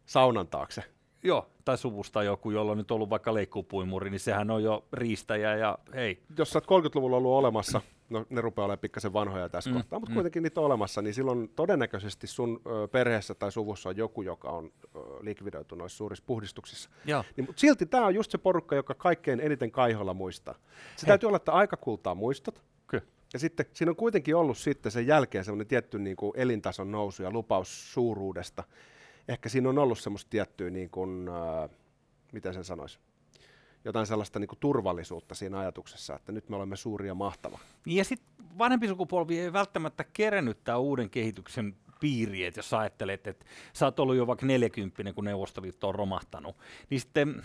saunan 0.06 0.48
taakse. 0.48 0.84
Joo, 1.25 1.48
tai 1.65 1.77
suvusta 1.77 2.24
joku, 2.24 2.51
jolla 2.51 2.72
on 2.72 2.77
nyt 2.77 2.91
ollut 2.91 3.10
vaikka 3.10 3.34
leikkuupuimuri, 3.34 4.10
niin 4.10 4.20
sehän 4.20 4.51
on 4.51 4.63
jo 4.63 4.86
riistäjä 4.94 5.55
ja 5.55 5.77
hei, 5.96 6.22
Jos 6.38 6.50
sä 6.50 6.62
oot 6.70 6.86
30-luvulla 6.86 7.17
ollut 7.17 7.32
olemassa, 7.32 7.82
no 8.10 8.25
ne 8.29 8.41
rupeaa 8.41 8.65
olemaan 8.65 8.79
pikkasen 8.79 9.13
vanhoja 9.13 9.50
tässä 9.50 9.70
Mm, 9.70 9.74
kohtaa, 9.75 10.00
mutta 10.00 10.12
mm. 10.12 10.13
kuitenkin 10.13 10.44
niitä 10.44 10.60
on 10.62 10.65
olemassa, 10.65 11.01
niin 11.01 11.13
silloin 11.13 11.50
todennäköisesti 11.55 12.27
sun 12.27 12.62
ö, 12.67 12.88
perheessä 12.88 13.36
tai 13.36 13.51
suvussa 13.51 13.89
on 13.89 13.98
joku, 13.98 14.22
joka 14.22 14.50
on 14.50 14.72
ö, 14.96 15.00
likvidoitu 15.22 15.75
noissa 15.75 15.98
suurissa 15.98 16.24
puhdistuksissa. 16.27 16.89
joo, 17.05 17.24
Niin, 17.38 17.46
mutta 17.46 17.60
silti 17.60 17.86
tämä 17.86 18.05
on 18.05 18.15
just 18.15 18.32
se 18.32 18.38
porukka, 18.38 18.75
joka 18.75 18.94
kaikkein 18.94 19.39
eniten 19.39 19.72
kaiholla 19.72 20.13
muistaa. 20.13 20.53
Se 20.53 20.60
Hei. 21.01 21.08
täytyy 21.08 21.27
olla, 21.27 21.38
että 21.38 21.51
aika 21.51 21.77
kultaa 21.77 22.15
muistot, 22.15 22.62
kyllä. 22.88 23.03
Ja 23.34 23.39
sitten 23.39 23.65
siinä 23.74 23.89
on 23.89 23.96
kuitenkin 23.96 24.36
ollut 24.36 24.58
sitten 24.58 24.91
sen 24.91 25.08
jälkeen 25.08 25.44
semmoinen 25.46 25.67
tietty 25.67 26.00
niin 26.00 26.15
kuin 26.15 26.32
elintason 26.36 26.91
nousu 26.91 27.24
ja 27.24 27.32
lupaus 27.32 27.94
suuruudesta. 27.94 28.63
Ehkä 29.27 29.50
siinä 29.50 29.70
on 29.70 29.77
ollut 29.77 30.00
semmoista 30.00 30.29
tiettyä, 30.29 30.70
niin 30.70 30.89
kuin, 30.89 31.29
äh, 31.29 31.70
miten 32.32 32.53
sen 32.53 32.63
sanoisi, 32.63 33.00
jotain 33.86 34.08
sellaista 34.08 34.39
niin 34.39 34.48
kuin 34.48 34.60
turvallisuutta 34.60 35.36
siinä 35.36 35.60
ajatuksessa, 35.60 36.15
että 36.15 36.32
nyt 36.32 36.50
me 36.50 36.55
olemme 36.55 36.75
suuri 36.75 37.08
ja 37.08 37.15
mahtava. 37.15 37.60
Niin 37.86 37.98
ja 37.98 38.03
sitten 38.03 38.27
vanhempi 38.58 38.88
sukupolvi 38.88 39.39
ei 39.39 39.53
välttämättä 39.53 40.03
kerennyt 40.03 40.63
tämän 40.63 40.82
uuden 40.82 41.10
kehityksen 41.10 41.75
piiriin, 42.06 42.48
että 42.48 42.60
jos 42.60 42.70
sä 42.70 42.80
ajattelet, 42.80 43.28
että 43.28 43.46
sä 43.74 43.86
oot 43.86 44.00
ollut 44.00 44.16
jo 44.16 44.28
vaikka 44.28 44.46
40, 44.46 45.14
kun 45.14 45.26
Neuvostoliitto 45.26 45.88
on 45.88 45.96
romahtanut, 45.96 46.56
niin 46.90 47.00
sitten 47.00 47.44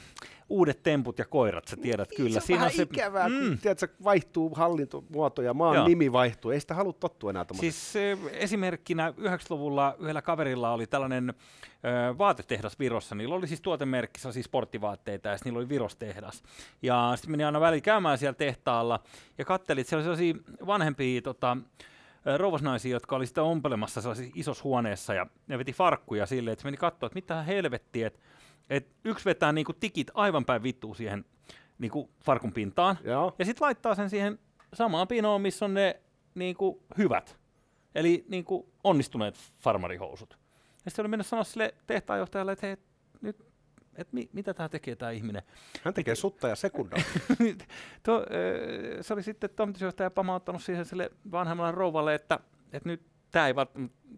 uudet 0.49 0.83
temput 0.83 1.19
ja 1.19 1.25
koirat, 1.25 1.69
sä 1.69 1.76
tiedät 1.76 2.09
kyllä. 2.17 2.40
se 2.40 2.52
on 2.52 2.59
vähän 2.59 2.73
se, 2.73 2.83
ikävää, 2.83 3.29
mm. 3.29 3.38
kun 3.38 3.59
tiedätkö, 3.59 3.88
vaihtuu 4.05 4.55
hallintomuoto 4.55 5.43
ja 5.43 5.55
maan 5.55 5.76
Joo. 5.76 5.88
nimi 5.88 6.12
vaihtuu. 6.12 6.50
Ei 6.50 6.61
sitä 6.61 6.75
halua 6.75 6.93
tottua 6.93 7.31
enää 7.31 7.45
tuommoiseen. 7.45 7.73
Siis 7.73 7.97
eh, 7.97 8.19
esimerkkinä 8.33 9.14
90-luvulla 9.19 9.97
yhdellä 9.99 10.23
kaverilla 10.23 10.73
oli 10.73 10.87
tällainen 10.87 11.31
ö, 11.31 12.19
vaatetehdas 12.19 12.79
Virossa. 12.79 13.14
Niillä 13.14 13.35
oli 13.35 13.49
siis 13.49 13.61
tuotemerkki, 13.61 14.21
siis 14.33 14.47
sporttivaatteita 14.47 15.29
ja 15.29 15.37
niillä 15.45 15.59
oli 15.59 15.69
Virostehdas. 15.69 16.43
Ja 16.83 17.12
sitten 17.14 17.31
meni 17.31 17.45
aina 17.45 17.61
väliin 17.61 17.83
käymään 17.83 18.19
siellä 18.19 18.35
tehtaalla 18.35 19.00
ja 19.38 19.45
kattelit, 19.45 19.87
siellä 19.87 20.11
oli 20.11 20.17
sellaisia 20.17 20.67
vanhempia 20.67 21.23
tota, 21.23 21.57
rouvasnaisia, 22.37 22.93
jotka 22.93 23.17
oli 23.17 23.27
sitä 23.27 23.43
ompelemassa 23.43 24.00
sellaisessa 24.00 24.33
isossa 24.35 24.65
huoneessa 24.65 25.15
ja 25.15 25.27
ne 25.47 25.59
veti 25.59 25.73
farkkuja 25.73 26.27
silleen, 26.27 26.53
että 26.53 26.62
se 26.62 26.67
meni 26.67 26.77
katsoa, 26.77 27.07
että 27.07 27.15
mitä 27.15 27.43
helvettiä, 27.43 28.07
että 28.07 28.21
et 28.71 28.89
yksi 29.05 29.25
vetää 29.25 29.53
niinku 29.53 29.73
tikit 29.73 30.11
aivan 30.15 30.45
päin 30.45 30.62
vittuun 30.62 30.97
siihen 30.97 31.25
niinku 31.79 32.11
farkun 32.25 32.53
pintaan 32.53 32.99
Joo. 33.05 33.35
ja 33.39 33.45
sitten 33.45 33.65
laittaa 33.65 33.95
sen 33.95 34.11
siihen 34.11 34.39
samaan 34.75 35.09
pinoon, 35.09 35.41
missä 35.41 35.65
on 35.65 35.75
ne 35.75 36.00
niinku 36.35 36.83
hyvät, 36.99 37.39
eli 37.95 38.25
niinku 38.29 38.73
onnistuneet 38.85 39.39
farmarihousut. 39.59 40.39
Ja 40.85 40.91
sitten 40.91 41.03
oli 41.03 41.09
mennyt 41.09 41.27
sanoa 41.27 41.45
sille 41.45 41.75
tehtaanjohtajalle, 41.87 42.53
että 42.53 42.67
hei, 42.67 42.77
nyt, 43.21 43.50
et 44.00 44.12
mi, 44.12 44.28
mitä 44.33 44.54
tämä 44.54 44.69
tekee 44.69 44.97
tämä 44.97 45.11
ihminen. 45.11 45.42
Hän 45.85 45.95
tekee 45.95 46.14
sutta 46.14 46.49
ja 46.49 46.57
sekundaa. 46.57 46.99
Tuo, 48.02 48.26
ö, 48.30 49.02
se 49.02 49.14
oli 49.14 49.23
sitten 49.23 49.50
toimitusjohtaja 49.57 50.11
pamauttanut 50.11 50.62
siihen 50.62 50.85
sille 50.85 51.11
vanhemmalle 51.33 51.73
rouvalle, 51.73 52.14
että, 52.14 52.40
että 52.73 52.88
nyt 52.88 53.02
tämä 53.30 53.47
ei, 53.47 53.54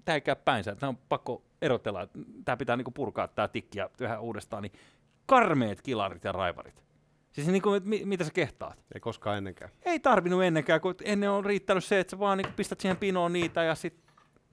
tää 0.05 0.15
ei 0.15 0.21
käy 0.21 0.37
päinsä, 0.37 0.73
että 0.73 0.89
on 0.89 0.97
pakko 0.97 1.43
erotella, 1.63 2.03
että 2.03 2.19
tämä 2.45 2.57
pitää 2.57 2.77
niinku 2.77 2.91
purkaa 2.91 3.29
tämä 3.29 3.49
tikki 3.49 3.79
ja 3.79 3.91
yhä 4.01 4.21
uudestaan, 4.21 4.63
niin 4.63 4.73
karmeet 5.27 5.83
kilarit 5.83 6.25
ja 6.25 6.33
raivarit. 6.33 6.83
Siis 7.33 7.49
että 7.49 7.89
mi, 7.89 8.03
mitä 8.05 8.25
sä 8.25 8.31
kehtaat? 8.35 8.85
Ei 8.95 9.01
koskaan 9.01 9.39
ennenkään. 9.39 9.71
Ei 9.83 10.01
tarvinnut 10.01 10.43
ennenkään, 10.43 10.81
kun 10.81 10.95
ennen 11.05 11.31
on 11.31 11.45
riittänyt 11.45 11.85
se, 11.85 12.01
että 12.01 12.11
sä 12.11 12.19
vaan 12.19 12.39
niinku 12.39 12.53
pistät 12.57 12.81
siihen 12.81 12.97
pinoon 12.97 13.33
niitä 13.33 13.63
ja 13.63 13.75
sit 13.75 13.95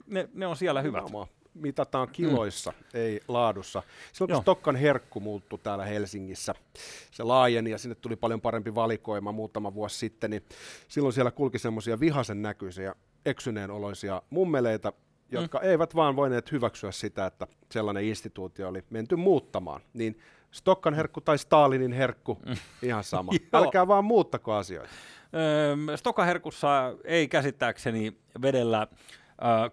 ne, 0.07 0.29
ne 0.33 0.47
on 0.47 0.55
siellä 0.55 0.81
hyvät. 0.81 1.03
Nimenomaan. 1.03 1.27
Mitataan 1.53 2.07
kiloissa, 2.11 2.71
mm. 2.71 2.77
ei 2.93 3.21
laadussa. 3.27 3.83
Silloin 4.13 4.29
Joo. 4.29 4.37
kun 4.37 4.43
Stokkan 4.43 4.75
herkku 4.75 5.19
muuttui 5.19 5.59
täällä 5.63 5.85
Helsingissä, 5.85 6.55
se 7.11 7.23
laajeni 7.23 7.71
ja 7.71 7.77
sinne 7.77 7.95
tuli 7.95 8.15
paljon 8.15 8.41
parempi 8.41 8.75
valikoima 8.75 9.31
muutama 9.31 9.73
vuosi 9.73 9.97
sitten, 9.97 10.29
niin 10.29 10.43
silloin 10.87 11.13
siellä 11.13 11.31
kulki 11.31 11.59
semmoisia 11.59 11.99
vihasen 11.99 12.41
näköisiä, 12.41 12.95
eksyneen 13.25 13.71
oloisia 13.71 14.21
mummeleita, 14.29 14.93
jotka 15.31 15.59
mm. 15.59 15.65
eivät 15.65 15.95
vaan 15.95 16.15
voineet 16.15 16.51
hyväksyä 16.51 16.91
sitä, 16.91 17.25
että 17.25 17.47
sellainen 17.71 18.03
instituutio 18.03 18.69
oli 18.69 18.83
menty 18.89 19.15
muuttamaan. 19.15 19.81
Niin 19.93 20.19
Stokkan 20.51 20.93
herkku 20.93 21.21
tai 21.21 21.37
Stalinin 21.37 21.91
herkku, 21.91 22.37
ihan 22.81 23.03
sama. 23.03 23.31
Älkää 23.53 23.87
vaan 23.87 24.05
muuttako 24.05 24.53
asioita. 24.53 24.89
Öö, 25.33 25.97
Stokaherkussa 25.97 26.93
ei 27.03 27.27
käsittääkseni 27.27 28.17
vedellä 28.41 28.87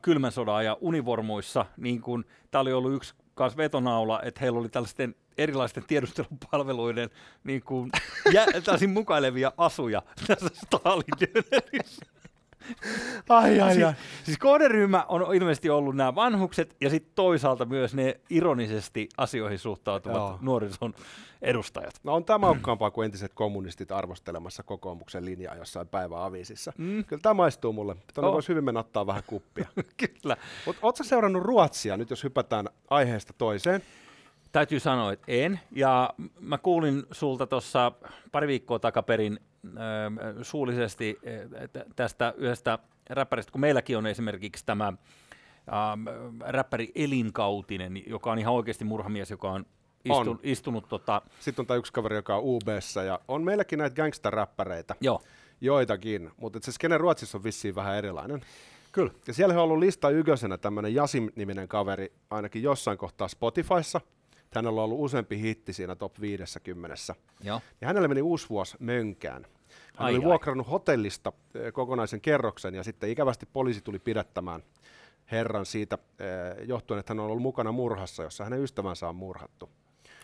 kylmän 0.02 0.32
sodan 0.32 0.64
ja 0.64 0.76
univormuissa, 0.80 1.66
niin 1.76 2.00
kuin 2.00 2.24
tämä 2.50 2.62
oli 2.62 2.72
ollut 2.72 2.94
yksi 2.94 3.14
kans 3.34 3.56
vetonaula, 3.56 4.22
että 4.22 4.40
heillä 4.40 4.58
oli 4.58 4.68
tällaisten 4.68 5.14
erilaisten 5.38 5.84
tiedustelupalveluiden 5.86 7.10
niin 7.44 7.62
kuin, 7.62 7.90
jä, 8.32 8.46
mukailevia 8.92 9.52
asuja 9.56 10.02
tässä 10.26 10.48
Stalingradissä. 10.66 12.06
Ai, 13.28 13.60
ai, 13.60 13.74
Siis, 13.74 13.86
siis 14.24 14.38
kohderyhmä 14.38 15.04
on 15.08 15.34
ilmeisesti 15.34 15.70
ollut 15.70 15.96
nämä 15.96 16.14
vanhukset 16.14 16.76
ja 16.80 16.90
sitten 16.90 17.12
toisaalta 17.14 17.64
myös 17.64 17.94
ne 17.94 18.20
ironisesti 18.30 19.08
asioihin 19.16 19.58
suhtautuvat 19.58 20.16
Joo. 20.16 20.38
nuorison 20.40 20.94
edustajat. 21.42 21.94
No 22.04 22.14
on 22.14 22.24
tämä 22.24 22.38
maukkaampaa 22.38 22.90
kuin 22.90 23.04
entiset 23.04 23.32
kommunistit 23.34 23.92
arvostelemassa 23.92 24.62
kokoomuksen 24.62 25.24
linjaa 25.24 25.54
jossain 25.54 25.88
päiväaviisissa. 25.88 26.72
Mm. 26.78 27.04
Kyllä 27.04 27.20
tämä 27.22 27.34
maistuu 27.34 27.72
mulle. 27.72 27.96
Tuonne 28.14 28.28
Oh. 28.28 28.34
voisi 28.34 28.48
hyvin 28.48 28.64
mennä 28.64 28.80
ottaa 28.80 29.06
vähän 29.06 29.22
kuppia. 29.26 29.66
Kyllä. 30.22 30.36
Mutta 30.66 30.80
ootko 30.86 31.04
seurannut 31.04 31.42
Ruotsia, 31.42 31.96
nyt 31.96 32.10
jos 32.10 32.24
hypätään 32.24 32.68
aiheesta 32.90 33.32
toiseen? 33.38 33.82
Täytyy 34.56 34.80
sanoa, 34.80 35.12
että 35.12 35.24
en. 35.28 35.60
Ja 35.72 36.10
mä 36.40 36.58
kuulin 36.58 37.02
sulta 37.10 37.46
tuossa 37.46 37.92
pari 38.32 38.46
viikkoa 38.48 38.78
takaperin 38.78 39.40
ö, 39.64 40.44
suullisesti 40.44 41.18
tä- 41.72 41.84
tästä 41.96 42.34
yhdestä 42.36 42.78
räppäristä, 43.10 43.52
kun 43.52 43.60
meilläkin 43.60 43.98
on 43.98 44.06
esimerkiksi 44.06 44.66
tämä 44.66 44.86
ähm, 44.86 46.06
räppäri 46.40 46.92
Elinkautinen, 46.94 48.02
joka 48.06 48.32
on 48.32 48.38
ihan 48.38 48.54
oikeasti 48.54 48.84
murhamies, 48.84 49.30
joka 49.30 49.50
on, 49.50 49.66
istu, 50.04 50.30
On. 50.30 50.40
istunut 50.42 50.88
tota, 50.88 51.22
Sitten 51.40 51.62
on 51.62 51.66
tämä 51.66 51.78
yksi 51.78 51.92
kaveri, 51.92 52.16
joka 52.16 52.36
on 52.36 52.42
UBssä, 52.44 53.02
ja 53.02 53.20
on 53.28 53.42
meilläkin 53.42 53.78
näitä 53.78 54.02
gangster-räppäreitä, 54.02 54.94
joo, 55.00 55.22
joitakin, 55.60 56.30
mutta 56.36 56.58
se 56.62 56.72
skene 56.72 56.98
Ruotsissa 56.98 57.38
on 57.38 57.44
vissiin 57.44 57.74
vähän 57.74 57.96
erilainen. 57.96 58.40
kyllä. 58.92 59.12
Ja 59.26 59.34
siellä 59.34 59.54
on 59.54 59.60
ollut 59.60 59.78
lista 59.78 60.10
ykkösenä 60.10 60.58
tämmöinen 60.58 60.94
Jasim-niminen 60.94 61.68
kaveri, 61.68 62.12
ainakin 62.30 62.62
jossain 62.62 62.98
kohtaa 62.98 63.28
Spotifyssa. 63.28 64.00
Hänellä 64.54 64.80
on 64.80 64.84
ollut 64.84 65.04
useampi 65.04 65.40
hitti 65.40 65.72
siinä 65.72 65.94
top 65.94 66.20
50. 66.20 66.96
Joo. 67.44 67.60
Ja 67.80 67.88
hänelle 67.88 68.08
meni 68.08 68.22
uusi 68.22 68.48
vuosi 68.48 68.76
mönkään. 68.80 69.46
Hän 69.96 70.06
Ai 70.06 70.12
oli 70.14 70.24
ai. 70.24 70.28
vuokrannut 70.28 70.70
hotellista 70.70 71.32
eh, 71.54 71.72
kokonaisen 71.72 72.20
kerroksen 72.20 72.74
ja 72.74 72.82
sitten 72.82 73.10
ikävästi 73.10 73.46
poliisi 73.52 73.80
tuli 73.80 73.98
pidättämään 73.98 74.62
herran 75.30 75.66
siitä 75.66 75.98
eh, 76.18 76.66
johtuen, 76.68 77.00
että 77.00 77.10
hän 77.10 77.20
on 77.20 77.26
ollut 77.26 77.42
mukana 77.42 77.72
murhassa, 77.72 78.22
jossa 78.22 78.44
hänen 78.44 78.62
ystävänsä 78.62 79.08
on 79.08 79.16
murhattu. 79.16 79.70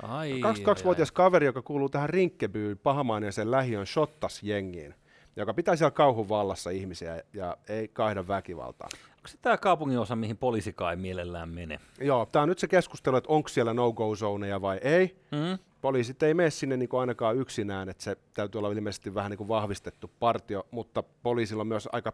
Ai, 0.02 0.40
22-vuotias 0.40 1.12
kaveri, 1.12 1.46
joka 1.46 1.62
kuuluu 1.62 1.88
tähän 1.88 2.10
Rinkkebyyn 2.10 2.78
pahamaineeseen 2.78 3.50
lähiön 3.50 3.86
shottas 3.86 4.42
jengiin, 4.42 4.94
joka 5.36 5.54
pitää 5.54 5.76
siellä 5.76 5.90
kauhun 5.90 6.28
vallassa 6.28 6.70
ihmisiä 6.70 7.22
ja 7.32 7.56
ei 7.68 7.88
kaihda 7.88 8.28
väkivaltaa. 8.28 8.88
Onko 9.16 9.28
se 9.28 9.38
tämä 9.42 9.56
kaupungin 9.56 9.98
osa, 9.98 10.16
mihin 10.16 10.36
poliisikaan 10.36 10.90
ei 10.90 10.96
mielellään 10.96 11.48
mene? 11.48 11.80
Joo, 12.00 12.26
tämä 12.26 12.42
on 12.42 12.48
nyt 12.48 12.58
se 12.58 12.68
keskustelu, 12.68 13.16
että 13.16 13.32
onko 13.32 13.48
siellä 13.48 13.74
no-go-zoneja 13.74 14.60
vai 14.60 14.80
ei. 14.82 15.16
Mm? 15.30 15.58
Poliisit 15.80 16.22
ei 16.22 16.34
mene 16.34 16.50
sinne 16.50 16.76
niin 16.76 16.88
kuin 16.88 17.00
ainakaan 17.00 17.36
yksinään, 17.36 17.88
että 17.88 18.04
se 18.04 18.16
täytyy 18.34 18.58
olla 18.58 18.72
ilmeisesti 18.72 19.14
vähän 19.14 19.30
niin 19.30 19.38
kuin 19.38 19.48
vahvistettu 19.48 20.10
partio, 20.20 20.66
mutta 20.70 21.02
poliisilla 21.02 21.60
on 21.60 21.66
myös 21.66 21.88
aika 21.92 22.12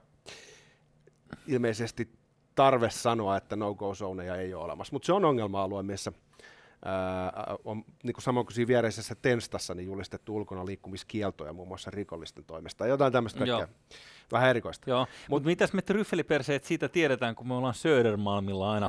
ilmeisesti 1.46 2.08
tarve 2.54 2.90
sanoa, 2.90 3.36
että 3.36 3.56
no-go-zoneja 3.56 4.36
ei 4.36 4.54
ole 4.54 4.64
olemassa. 4.64 4.92
Mutta 4.92 5.06
se 5.06 5.12
on 5.12 5.24
ongelma-alue, 5.24 5.82
missä 5.82 6.12
on 7.64 7.84
niin 8.02 8.14
kuin 8.14 8.24
samoin 8.24 8.46
kuin 8.46 8.54
siinä 8.54 8.68
viereisessä 8.68 9.14
Tenstassa 9.14 9.74
niin 9.74 9.86
julistettu 9.86 10.36
ulkona 10.36 10.66
liikkumiskieltoja 10.66 11.52
muun 11.52 11.68
muassa 11.68 11.90
rikollisten 11.90 12.44
toimesta. 12.44 12.86
Jotain 12.86 13.12
tämmöistä 13.12 13.44
Joo. 13.44 13.58
kaikkea 13.58 13.76
vähän 14.32 14.50
erikoista. 14.50 14.90
Joo, 14.90 15.06
mutta 15.28 15.46
mitäs 15.46 15.72
me 15.72 15.82
tryffeliperseet 15.82 16.64
siitä 16.64 16.88
tiedetään, 16.88 17.34
kun 17.34 17.48
me 17.48 17.54
ollaan 17.54 17.74
Södermalmilla 17.74 18.72
aina 18.72 18.88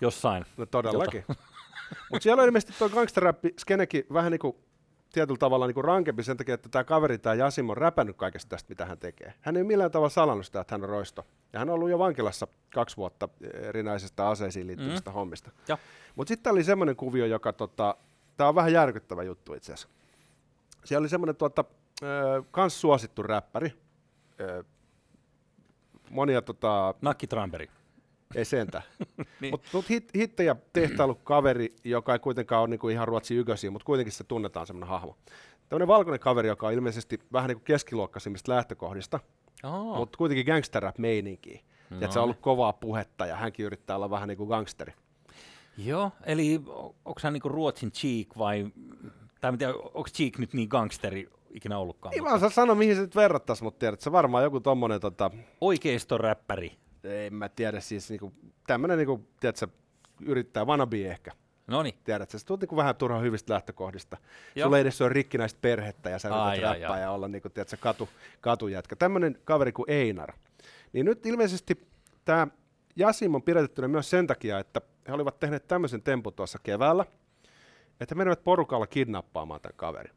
jossain. 0.00 0.44
No 0.56 0.66
todellakin. 0.66 1.24
Mutta 2.10 2.22
siellä 2.22 2.40
on 2.40 2.46
ilmeisesti 2.46 2.74
tuo 2.78 2.88
gangsterrappi 2.88 3.54
skenekin 3.58 4.06
vähän 4.12 4.32
niin 4.32 4.38
kuin 4.38 4.56
tietyllä 5.16 5.38
tavalla 5.38 5.66
niin 5.66 5.74
kuin 5.74 5.84
rankempi 5.84 6.22
sen 6.22 6.36
takia, 6.36 6.54
että 6.54 6.68
tämä 6.68 6.84
kaveri, 6.84 7.18
tämä 7.18 7.34
Jasim, 7.34 7.70
on 7.70 7.76
räpännyt 7.76 8.16
kaikesta 8.16 8.48
tästä, 8.48 8.68
mitä 8.68 8.86
hän 8.86 8.98
tekee. 8.98 9.34
Hän 9.40 9.56
ei 9.56 9.64
millään 9.64 9.90
tavalla 9.90 10.10
salannut 10.10 10.46
sitä, 10.46 10.60
että 10.60 10.74
hän 10.74 10.82
on 10.82 10.88
roisto. 10.88 11.26
Ja 11.52 11.58
hän 11.58 11.68
on 11.68 11.74
ollut 11.74 11.90
jo 11.90 11.98
vankilassa 11.98 12.46
kaksi 12.74 12.96
vuotta 12.96 13.28
erinäisistä 13.52 14.28
aseisiin 14.28 14.66
liittyvistä 14.66 15.10
mm. 15.10 15.14
hommista. 15.14 15.50
Mutta 16.14 16.28
sitten 16.28 16.52
oli 16.52 16.64
semmoinen 16.64 16.96
kuvio, 16.96 17.26
joka, 17.26 17.52
tota, 17.52 17.96
tämä 18.36 18.48
on 18.48 18.54
vähän 18.54 18.72
järkyttävä 18.72 19.22
juttu 19.22 19.54
itse 19.54 19.72
asiassa. 19.72 19.88
Siellä 20.84 21.02
oli 21.02 21.08
semmoinen 21.08 21.36
tuota, 21.36 21.64
ö, 22.02 22.42
kans 22.50 22.80
suosittu 22.80 23.22
räppäri. 23.22 23.72
Ö, 24.40 24.64
monia 26.10 26.42
tota, 26.42 26.94
Nakki 27.02 27.26
Tramperi. 27.26 27.70
Ei 28.34 28.44
sentään. 28.44 28.84
Niin. 29.40 29.50
Mutta 29.50 29.68
mut 29.72 29.88
hit, 29.88 30.10
hittejä 30.14 30.56
tehtailu 30.72 31.14
kaveri, 31.14 31.76
joka 31.84 32.12
ei 32.12 32.18
kuitenkaan 32.18 32.62
ole 32.62 32.68
niinku 32.68 32.88
ihan 32.88 33.08
Ruotsin 33.08 33.38
ykösiä, 33.38 33.70
mutta 33.70 33.86
kuitenkin 33.86 34.12
se 34.12 34.24
tunnetaan 34.24 34.66
semmoinen 34.66 34.88
hahmo. 34.88 35.16
Tämmöinen 35.68 35.88
valkoinen 35.88 36.20
kaveri, 36.20 36.48
joka 36.48 36.66
on 36.66 36.72
ilmeisesti 36.72 37.18
vähän 37.32 37.48
niin 37.48 37.56
kuin 37.56 37.64
keskiluokkaisimmista 37.64 38.52
lähtökohdista, 38.52 39.20
Oh. 39.64 39.96
mutta 39.96 40.18
kuitenkin 40.18 40.46
gangster 40.46 40.82
rap 40.82 40.98
meininkiä. 40.98 41.60
No. 41.90 41.96
Että 42.00 42.12
se 42.12 42.18
on 42.18 42.22
ollut 42.22 42.40
kovaa 42.40 42.72
puhetta 42.72 43.26
ja 43.26 43.36
hänkin 43.36 43.66
yrittää 43.66 43.96
olla 43.96 44.10
vähän 44.10 44.28
niin 44.28 44.38
kuin 44.38 44.48
gangsteri. 44.48 44.92
Joo, 45.78 46.10
eli 46.26 46.60
onko 47.04 47.20
hän 47.22 47.32
niinku 47.32 47.48
Ruotsin 47.48 47.92
Cheek 47.92 48.28
vai, 48.38 48.66
tai 49.40 49.52
mitä, 49.52 49.68
onko 49.74 50.08
Cheek 50.16 50.38
nyt 50.38 50.54
niin 50.54 50.68
gangsteri 50.68 51.28
ikinä 51.50 51.78
ollutkaan? 51.78 52.14
Ei 52.14 52.22
vaan 52.22 52.40
saa 52.40 52.50
sanoa, 52.50 52.74
mihin 52.74 52.94
se 52.96 53.00
nyt 53.00 53.16
verrattaisi, 53.16 53.64
mutta 53.64 53.78
tiedät, 53.78 54.00
se 54.00 54.12
varmaan 54.12 54.44
joku 54.44 54.60
tommonen, 54.60 55.00
tota, 55.00 55.30
Oikeistoräppäri. 55.60 56.72
En 57.06 57.34
mä 57.34 57.48
tiedä, 57.48 57.80
siis 57.80 58.10
niinku, 58.10 58.32
tämmönen 58.66 58.98
niinku, 58.98 59.28
tiedätkö, 59.40 59.66
yrittää 60.20 60.64
wannabe 60.64 61.10
ehkä. 61.10 61.32
No 61.66 61.82
niin. 61.82 61.94
Tiedät, 62.04 62.30
sä 62.30 62.38
tulet 62.46 62.60
niinku 62.60 62.76
vähän 62.76 62.96
turhan 62.96 63.22
hyvistä 63.22 63.54
lähtökohdista. 63.54 64.16
Joo. 64.54 64.66
Sulla 64.66 64.76
ei 64.76 64.80
edes 64.80 65.00
ole 65.00 65.08
rikkinäistä 65.08 65.58
perhettä 65.62 66.10
ja 66.10 66.18
sä 66.18 66.44
Ai, 66.44 66.58
yrität 66.58 66.80
räppää 66.80 67.00
ja 67.00 67.10
olla 67.10 67.28
niinku, 67.28 67.48
tiedätkö, 67.48 67.76
katu, 67.80 68.08
katujätkä. 68.40 68.96
Tämmöinen 68.96 69.38
kaveri 69.44 69.72
kuin 69.72 69.90
Einar. 69.90 70.32
Niin 70.92 71.06
nyt 71.06 71.26
ilmeisesti 71.26 71.88
tämä 72.24 72.46
Jasim 72.96 73.34
on 73.34 73.42
pidätettynä 73.42 73.88
myös 73.88 74.10
sen 74.10 74.26
takia, 74.26 74.58
että 74.58 74.80
he 75.08 75.12
olivat 75.12 75.40
tehneet 75.40 75.68
tämmöisen 75.68 76.02
tempun 76.02 76.32
tuossa 76.32 76.58
keväällä, 76.62 77.04
että 78.00 78.14
he 78.14 78.18
menivät 78.18 78.44
porukalla 78.44 78.86
kidnappaamaan 78.86 79.60
tämän 79.60 79.76
kaverin. 79.76 80.12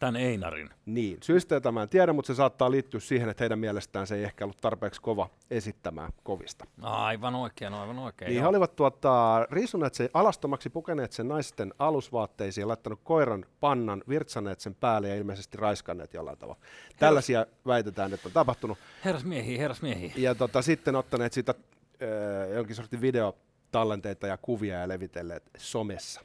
Tämän 0.00 0.16
Einarin. 0.16 0.70
Niin, 0.86 1.18
syystä 1.22 1.54
jota 1.54 1.72
mä 1.72 1.82
en 1.82 1.88
tiedä, 1.88 2.12
mutta 2.12 2.26
se 2.26 2.34
saattaa 2.34 2.70
liittyä 2.70 3.00
siihen, 3.00 3.28
että 3.28 3.44
heidän 3.44 3.58
mielestään 3.58 4.06
se 4.06 4.14
ei 4.14 4.24
ehkä 4.24 4.44
ollut 4.44 4.60
tarpeeksi 4.60 5.00
kova 5.00 5.30
esittämään 5.50 6.12
kovista. 6.22 6.66
Aivan 6.82 7.34
oikein, 7.34 7.74
aivan 7.74 7.98
oikein. 7.98 8.28
Niin 8.28 8.40
he 8.40 8.48
olivat 8.48 8.76
tuota, 8.76 9.46
riisuneet 9.50 9.94
sen 9.94 10.08
alastomaksi, 10.14 10.70
pukeneet 10.70 11.12
sen 11.12 11.28
naisten 11.28 11.74
alusvaatteisiin, 11.78 12.68
laittanut 12.68 13.00
koiran 13.04 13.44
pannan, 13.60 14.02
virtsaneet 14.08 14.60
sen 14.60 14.74
päälle 14.74 15.08
ja 15.08 15.16
ilmeisesti 15.16 15.58
raiskanneet 15.58 16.14
jollain 16.14 16.38
tavalla. 16.38 16.60
Tällaisia 16.98 17.46
väitetään, 17.66 18.14
että 18.14 18.28
on 18.28 18.32
tapahtunut. 18.32 18.78
Herrasmiehiä, 19.04 19.58
herrasmiehiä. 19.58 20.12
Ja 20.16 20.34
tota, 20.34 20.62
sitten 20.62 20.96
ottaneet 20.96 21.32
siitä 21.32 21.54
äh, 22.02 22.54
jonkin 22.54 22.76
sortin 22.76 23.00
videotallenteita 23.00 24.26
ja 24.26 24.36
kuvia 24.36 24.78
ja 24.78 24.88
levitelleet 24.88 25.50
somessa. 25.56 26.20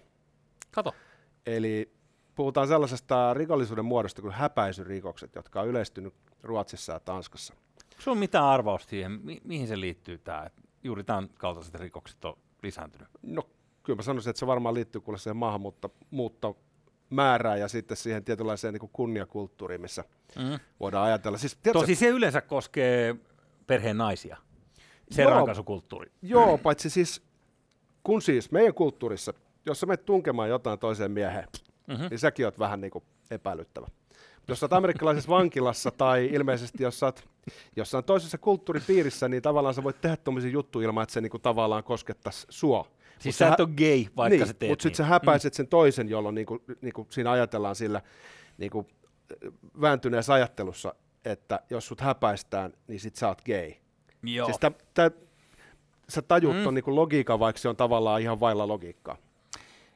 Kato. 0.71 0.95
Eli 1.45 1.95
puhutaan 2.35 2.67
sellaisesta 2.67 3.33
rikollisuuden 3.33 3.85
muodosta 3.85 4.21
kuin 4.21 4.33
häpäisyrikokset, 4.33 5.35
jotka 5.35 5.61
on 5.61 5.67
yleistynyt 5.67 6.13
Ruotsissa 6.43 6.93
ja 6.93 6.99
Tanskassa. 6.99 7.53
Sun 7.99 8.17
mitään 8.17 8.45
arvausta 8.45 8.89
siihen, 8.89 9.11
mi- 9.11 9.41
mihin 9.43 9.67
se 9.67 9.79
liittyy 9.79 10.17
tämä, 10.17 10.49
juuri 10.83 11.03
tämän 11.03 11.29
kaltaiset 11.29 11.75
rikokset 11.75 12.25
on 12.25 12.37
lisääntynyt? 12.63 13.07
No, 13.21 13.43
kyllä 13.83 13.97
mä 13.97 14.03
sanoisin, 14.03 14.29
että 14.29 14.39
se 14.39 14.47
varmaan 14.47 14.75
liittyy 14.75 15.01
kuule 15.01 15.17
siihen 15.17 15.37
maahanmuutto 15.37 16.57
määrään 17.09 17.59
ja 17.59 17.67
sitten 17.67 17.97
siihen 17.97 18.23
tietynlaiseen 18.23 18.73
niin 18.73 18.89
kunniakulttuuriin, 18.93 19.81
missä 19.81 20.03
Mm. 20.35 20.59
voidaan 20.79 21.05
ajatella. 21.05 21.37
Siis, 21.37 21.55
tiedätkö, 21.55 21.79
Tosi 21.79 21.95
se 21.95 22.07
yleensä 22.07 22.41
koskee 22.41 23.15
perheen 23.67 23.97
naisia. 23.97 24.37
Se 25.11 25.21
Joo. 25.21 25.31
rankaisukulttuuri. 25.31 26.11
Joo, 26.21 26.57
paitsi 26.57 26.89
siis, 26.89 27.21
kun 28.03 28.21
siis 28.21 28.51
meidän 28.51 28.73
kulttuurissa, 28.73 29.33
jos 29.65 29.79
sä 29.79 29.85
menet 29.85 30.05
tunkemaan 30.05 30.49
jotain 30.49 30.79
toiseen 30.79 31.11
mieheen, 31.11 31.47
Mhm. 31.87 32.05
niin 32.09 32.19
säkin 32.19 32.45
oot 32.45 32.59
vähän 32.59 32.81
niin 32.81 32.91
kuin 32.91 33.03
epäilyttävä. 33.31 33.87
Jos 34.47 34.63
oot 34.63 34.73
amerikkalaisessa 34.73 35.29
vankilassa 35.29 35.91
tai 35.91 36.29
ilmeisesti 36.31 36.83
jos 36.83 37.03
oot 37.03 37.27
jossain 37.75 38.03
toisessa 38.03 38.37
kulttuuripiirissä, 38.37 39.29
niin 39.29 39.43
tavallaan 39.43 39.73
sä 39.75 39.83
voit 39.83 40.01
tehdä 40.01 40.17
tommosia 40.17 40.49
juttuja 40.51 40.85
ilman, 40.87 41.03
että 41.03 41.13
se 41.13 41.21
niinku 41.21 41.39
tavallaan 41.39 41.83
koskettaisi 41.83 42.47
sua. 42.49 42.87
Siis 43.19 43.35
Mut 43.35 43.47
sä 43.47 43.53
et 43.53 43.59
ole 43.59 43.69
gay, 43.77 44.05
vaikka 44.17 44.37
niin, 44.37 44.47
sä 44.47 44.53
teet 44.53 44.69
Mutta 44.69 44.83
sitten 44.83 45.03
niin. 45.03 45.07
sä 45.07 45.13
häpäiset 45.13 45.53
sen 45.53 45.67
toisen, 45.67 46.09
jolloin 46.09 46.35
niinku, 46.35 46.63
niinku 46.81 47.07
siinä 47.09 47.31
ajatellaan 47.31 47.75
sillä 47.75 48.01
niinku, 48.57 48.87
vääntyneessä 49.81 50.33
ajattelussa, 50.33 50.95
että 51.25 51.59
jos 51.69 51.87
sut 51.87 52.01
häpäistään, 52.01 52.73
niin 52.87 52.99
sit 52.99 53.15
sä 53.15 53.27
oot 53.27 53.41
gay. 53.41 53.71
Joo. 54.23 54.45
Siis 54.45 54.59
tä, 54.59 54.71
tä, 54.93 55.11
sä 56.09 56.21
tajut 56.21 56.55
Mm. 56.55 56.63
ton 56.63 56.73
niinku 56.73 56.95
logiikan, 56.95 57.39
vaikka 57.39 57.59
se 57.59 57.69
on 57.69 57.75
tavallaan 57.75 58.21
ihan 58.21 58.39
vailla 58.39 58.67
logiikkaa. 58.67 59.17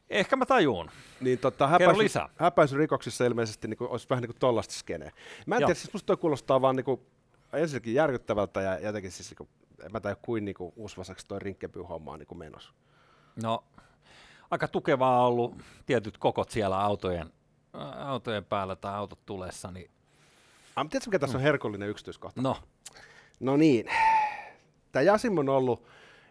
Ehkä 0.10 0.36
mä 0.36 0.46
tajuun. 0.46 0.90
Niin 1.22 1.40
tota, 1.40 1.68
häpäisy, 1.68 1.98
lisää. 1.98 2.30
häpäisyrikoksissa 2.36 3.26
ilmeisesti 3.26 3.68
niinku, 3.68 3.88
olisi 3.90 4.08
vähän 4.10 4.22
niin 4.22 4.30
kuin 4.32 4.40
tollaista 4.40 4.74
skeneä. 4.74 5.12
Mä 5.46 5.56
en 5.56 5.62
Joo. 5.62 5.68
tiedä, 5.68 5.80
siis 5.80 5.94
musta 5.94 6.06
toi 6.08 6.18
kuulostaa 6.18 6.62
vaan 6.62 6.76
niinku, 6.76 7.06
ensinnäkin 7.54 7.94
järkyttävältä 7.94 8.62
ja 8.62 8.80
jotenkin 8.80 9.12
siis 9.12 9.30
niinku, 9.30 9.48
en 9.86 9.92
mä 9.92 10.00
tiedä 10.00 10.16
kuin 10.22 10.46
niinku 10.46 10.74
usvasaksi 10.76 11.26
toi 11.28 11.40
rinkkepyy 11.40 11.84
homma 11.84 12.12
on 12.12 12.20
niinku 12.20 12.36
menossa. 12.36 12.74
No, 13.44 13.64
aika 14.52 14.68
tukevaa 14.68 15.22
on 15.22 15.28
ollut 15.28 15.56
tietyt 15.86 16.18
kokot 16.18 16.50
siellä 16.50 16.80
autojen, 16.80 17.32
ä, 17.76 17.80
autojen 18.06 18.46
päällä 18.46 18.76
tai 18.76 18.94
autot 18.96 19.20
tulessa, 19.26 19.72
niin 19.72 19.92
Ah, 20.76 20.90
tiedätkö, 20.90 21.10
mikä 21.10 21.20
tässä 21.20 21.38
on 21.38 21.44
herkullinen 21.44 21.90
yksityiskohta? 21.90 22.42
no, 22.42 22.58
No 23.40 23.58
niin. 23.58 23.86
Tämä 24.92 25.04
Jasim 25.04 25.38
on 25.38 25.50
ollut 25.50 25.88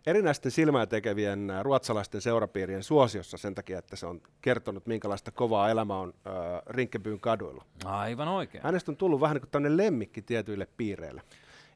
erinäisten 0.07 0.53
silmää 0.53 0.87
tekevien 0.87 1.51
ä, 1.51 1.63
ruotsalaisten 1.63 2.21
seurapiirien 2.21 2.83
suosiossa 2.83 3.37
sen 3.37 3.55
takia, 3.55 3.79
että 3.79 3.97
se 3.97 4.07
on 4.07 4.21
kertonut, 4.43 4.87
minkälaista 4.87 5.31
kovaa 5.31 5.71
elämä 5.71 5.99
on 5.99 6.15
äh, 6.27 6.33
Rinkkepyyn 6.67 7.21
kaduilla. 7.21 7.65
aivan 7.85 8.29
oikein. 8.29 8.65
Hänestä 8.65 8.93
on 8.93 8.97
tullut 8.97 9.21
vähän 9.21 9.35
niin 9.35 9.43
kuin 9.43 9.51
tämmöinen 9.51 9.77
lemmikki 9.77 10.23
tietyille 10.23 10.69
piireille. 10.77 11.23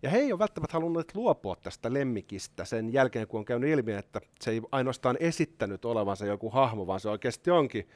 Ja 0.02 0.11
he 0.11 0.19
ei 0.19 0.33
ole 0.33 0.38
välttämättä 0.38 0.73
halunneet 0.73 1.14
luopua 1.14 1.57
tästä 1.57 1.93
lemmikistä 1.93 2.64
sen 2.64 2.93
jälkeen, 2.93 3.26
kun 3.26 3.38
on 3.38 3.45
käynyt 3.45 3.71
ilmi, 3.71 3.93
että 3.93 4.21
se 4.41 4.50
ei 4.50 4.62
ainoastaan 4.73 5.17
esittänyt 5.21 5.85
olevansa 5.85 6.26
joku 6.26 6.50
hahmo, 6.50 6.87
vaan 6.87 7.00
se 7.00 7.09
oikeasti 7.09 7.50
onkin 7.50 7.88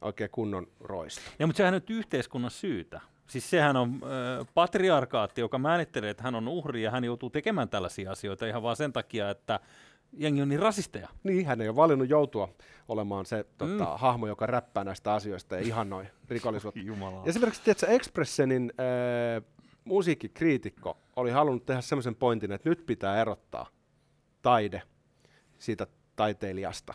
oikein 0.00 0.30
kunnon 0.30 0.66
roista. 0.80 1.22
Ja, 1.38 1.46
mutta 1.46 1.56
sehän 1.56 1.74
on 1.74 1.80
nyt 1.80 1.90
yhteiskunnan 1.90 2.50
syytä. 2.50 3.00
Siis 3.28 3.50
sehän 3.50 3.76
on 3.76 4.00
ö, 4.02 4.44
patriarkaatti, 4.54 5.40
joka 5.40 5.58
määrittelee, 5.58 6.10
että 6.10 6.22
hän 6.22 6.34
on 6.34 6.48
uhri 6.48 6.82
ja 6.82 6.90
hän 6.90 7.04
joutuu 7.04 7.30
tekemään 7.30 7.68
tällaisia 7.68 8.12
asioita 8.12 8.46
ihan 8.46 8.62
vaan 8.62 8.76
sen 8.76 8.92
takia, 8.92 9.30
että 9.30 9.60
jengi 10.12 10.42
on 10.42 10.48
niin 10.48 10.60
rasisteja. 10.60 11.08
Niin, 11.22 11.46
hän 11.46 11.60
ei 11.60 11.68
ole 11.68 11.76
valinnut 11.76 12.08
joutua 12.08 12.48
olemaan 12.88 13.26
se 13.26 13.44
tota, 13.58 13.84
mm. 13.84 13.90
hahmo, 13.94 14.26
joka 14.26 14.46
räppää 14.46 14.84
näistä 14.84 15.14
asioista 15.14 15.54
ja 15.54 15.60
ihannoi 15.60 16.06
rikollisuutta. 16.28 16.80
Jumala. 16.80 17.22
Esimerkiksi, 17.26 17.62
tiedätkö, 17.62 17.86
Expressenin 17.86 18.72
äh, 18.80 19.44
musiikkikriitikko 19.84 20.98
oli 21.16 21.30
halunnut 21.30 21.66
tehdä 21.66 21.80
semmoisen 21.80 22.14
pointin, 22.14 22.52
että 22.52 22.68
nyt 22.68 22.86
pitää 22.86 23.20
erottaa 23.20 23.66
taide 24.42 24.82
siitä 25.58 25.86
taiteilijasta. 26.16 26.94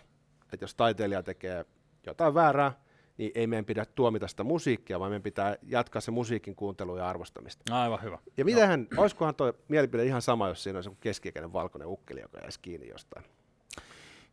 Että 0.54 0.63
jos 0.63 0.76
taiteilija 0.76 1.24
tekee 1.24 1.65
jotain 2.06 2.34
väärää, 2.34 2.84
niin 3.17 3.32
ei 3.36 3.47
meidän 3.47 3.65
pidä 3.65 3.86
tuomita 3.86 4.28
sitä 4.28 4.43
musiikkia, 4.43 4.99
vaan 4.99 5.12
meidän 5.12 5.23
pitää 5.23 5.56
jatkaa 5.63 6.02
se 6.02 6.12
musiikin 6.12 6.56
kuuntelua 6.56 6.97
ja 6.97 7.10
arvostamista. 7.10 7.76
Aivan 7.82 8.04
hyvä. 8.04 8.17
Ja 8.38 8.45
mitähän, 8.45 8.88
olisikohan 8.97 9.36
tuo 9.36 9.54
mielipide 9.67 10.06
ihan 10.06 10.21
sama, 10.21 10.47
jos 10.47 10.63
siinä 10.63 10.78
olisi 10.78 10.89
joku 10.89 10.97
keski-ikäinen 11.02 11.54
valkoinen 11.54 11.88
ukkeli, 11.88 12.21
joka 12.21 12.39
jäisi 12.39 12.60
kiinni 12.60 12.88
jostain? 12.88 13.26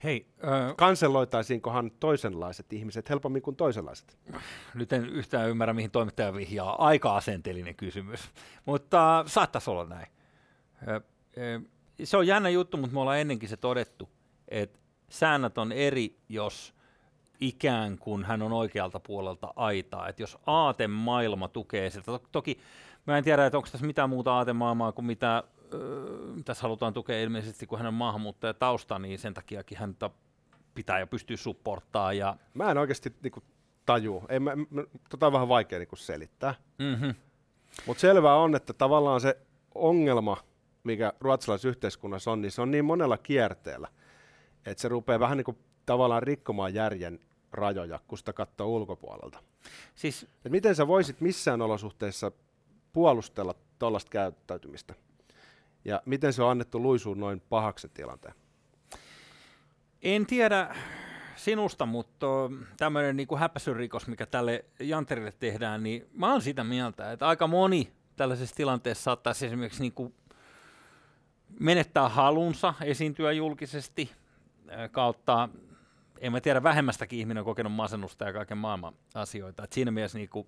Hei, 0.04 0.26
ö, 0.44 0.74
Kanselloitaisiinkohan 0.76 1.90
toisenlaiset 2.00 2.72
ihmiset 2.72 3.08
helpommin 3.08 3.42
kuin 3.42 3.56
toisenlaiset? 3.56 4.18
nyt 4.74 4.92
en 4.92 5.06
yhtään 5.06 5.48
ymmärrä, 5.48 5.74
mihin 5.74 5.90
toimittaja 5.90 6.34
vihjaa. 6.34 6.84
Aika 6.86 7.16
asenteellinen 7.16 7.74
kysymys, 7.74 8.20
mutta 8.64 9.24
saattaisi 9.26 9.70
olla 9.70 9.84
näin. 9.84 10.06
Se 12.04 12.16
on 12.16 12.26
jännä 12.26 12.48
juttu, 12.48 12.76
mutta 12.76 12.94
me 12.94 13.00
ollaan 13.00 13.18
ennenkin 13.18 13.48
se 13.48 13.56
todettu, 13.56 14.08
että 14.48 14.78
säännöt 15.08 15.58
on 15.58 15.72
eri, 15.72 16.16
jos 16.28 16.74
ikään 17.40 17.98
kuin 17.98 18.24
hän 18.24 18.42
on 18.42 18.52
oikealta 18.52 19.00
puolelta 19.00 19.52
aitaa. 19.56 20.08
Että 20.08 20.22
jos 20.22 20.38
aatemaailma 20.46 21.48
tukee 21.48 21.90
sitä, 21.90 22.04
to- 22.04 22.22
toki 22.32 22.58
mä 23.06 23.18
en 23.18 23.24
tiedä, 23.24 23.46
että 23.46 23.56
onko 23.58 23.68
tässä 23.72 23.86
mitään 23.86 24.10
muuta 24.10 24.32
aatemaailmaa 24.34 24.92
kuin 24.92 25.04
mitä 25.04 25.44
öö, 25.74 25.80
tässä 26.44 26.62
halutaan 26.62 26.92
tukea 26.92 27.20
ilmeisesti, 27.22 27.66
kun 27.66 27.78
hän 27.78 27.86
on 27.88 27.94
maahanmuuttaja 27.94 28.54
tausta, 28.54 28.98
niin 28.98 29.18
sen 29.18 29.34
takiakin 29.34 29.78
häntä 29.78 30.10
pitää 30.74 30.98
ja 30.98 31.06
pystyy 31.06 31.36
supporttaa. 31.36 32.12
Ja, 32.12 32.36
Mä 32.54 32.70
en 32.70 32.78
oikeasti 32.78 33.12
niinku, 33.22 33.42
tajuu. 33.86 34.24
Ei, 34.28 34.40
mä, 34.40 34.56
mä, 34.56 34.82
tota 35.10 35.26
on 35.26 35.32
vähän 35.32 35.48
vaikea 35.48 35.78
niinku, 35.78 35.96
selittää. 35.96 36.54
mm-hmm. 36.78 37.14
Mutta 37.86 38.00
selvää 38.00 38.34
on, 38.36 38.54
että 38.56 38.72
tavallaan 38.72 39.20
se 39.20 39.36
ongelma, 39.74 40.36
mikä 40.84 41.12
ruotsalaisessa 41.20 41.68
yhteiskunnassa 41.68 42.30
on, 42.30 42.42
niin 42.42 42.52
se 42.52 42.62
on 42.62 42.70
niin 42.70 42.84
monella 42.84 43.18
kierteellä, 43.18 43.88
että 44.66 44.80
se 44.82 44.88
rupeaa 44.88 45.20
vähän 45.20 45.36
niin 45.36 45.44
kuin 45.44 45.58
tavallaan 45.86 46.22
rikkomaan 46.22 46.74
järjen 46.74 47.20
rajoja, 47.52 48.00
kun 48.08 48.18
sitä 48.18 48.32
katsoo 48.32 48.68
ulkopuolelta. 48.68 49.38
Siis 49.94 50.26
Et 50.44 50.52
miten 50.52 50.74
sä 50.74 50.86
voisit 50.86 51.20
missään 51.20 51.62
olosuhteissa 51.62 52.32
puolustella 52.92 53.54
tuollaista 53.78 54.10
käyttäytymistä? 54.10 54.94
Ja 55.84 56.02
miten 56.04 56.32
se 56.32 56.42
on 56.42 56.50
annettu 56.50 56.82
luisuun 56.82 57.20
noin 57.20 57.40
pahaksi 57.40 57.88
tilanteen? 57.88 58.34
En 60.02 60.26
tiedä 60.26 60.76
sinusta, 61.36 61.86
mutta 61.86 62.26
tämmöinen 62.76 63.16
niin 63.16 63.38
häpäisyrikos, 63.38 64.06
mikä 64.06 64.26
tälle 64.26 64.64
Janterille 64.80 65.32
tehdään, 65.32 65.82
niin 65.82 66.06
mä 66.12 66.32
oon 66.32 66.42
sitä 66.42 66.64
mieltä, 66.64 67.12
että 67.12 67.28
aika 67.28 67.46
moni 67.46 67.92
tällaisessa 68.16 68.56
tilanteessa 68.56 69.02
saattaisi 69.02 69.46
esimerkiksi 69.46 69.80
niin 69.80 69.92
kuin 69.92 70.14
menettää 71.60 72.08
halunsa 72.08 72.74
esiintyä 72.82 73.32
julkisesti 73.32 74.10
kautta, 74.92 75.48
en 76.20 76.32
mä 76.32 76.40
tiedä, 76.40 76.62
vähemmästäkin 76.62 77.18
ihminen 77.18 77.40
on 77.40 77.44
kokenut 77.44 77.72
masennusta 77.72 78.24
ja 78.24 78.32
kaiken 78.32 78.58
maailman 78.58 78.94
asioita. 79.14 79.64
Et 79.64 79.72
siinä 79.72 79.90
mielessä 79.90 80.18
niin 80.18 80.28
kuin, 80.28 80.46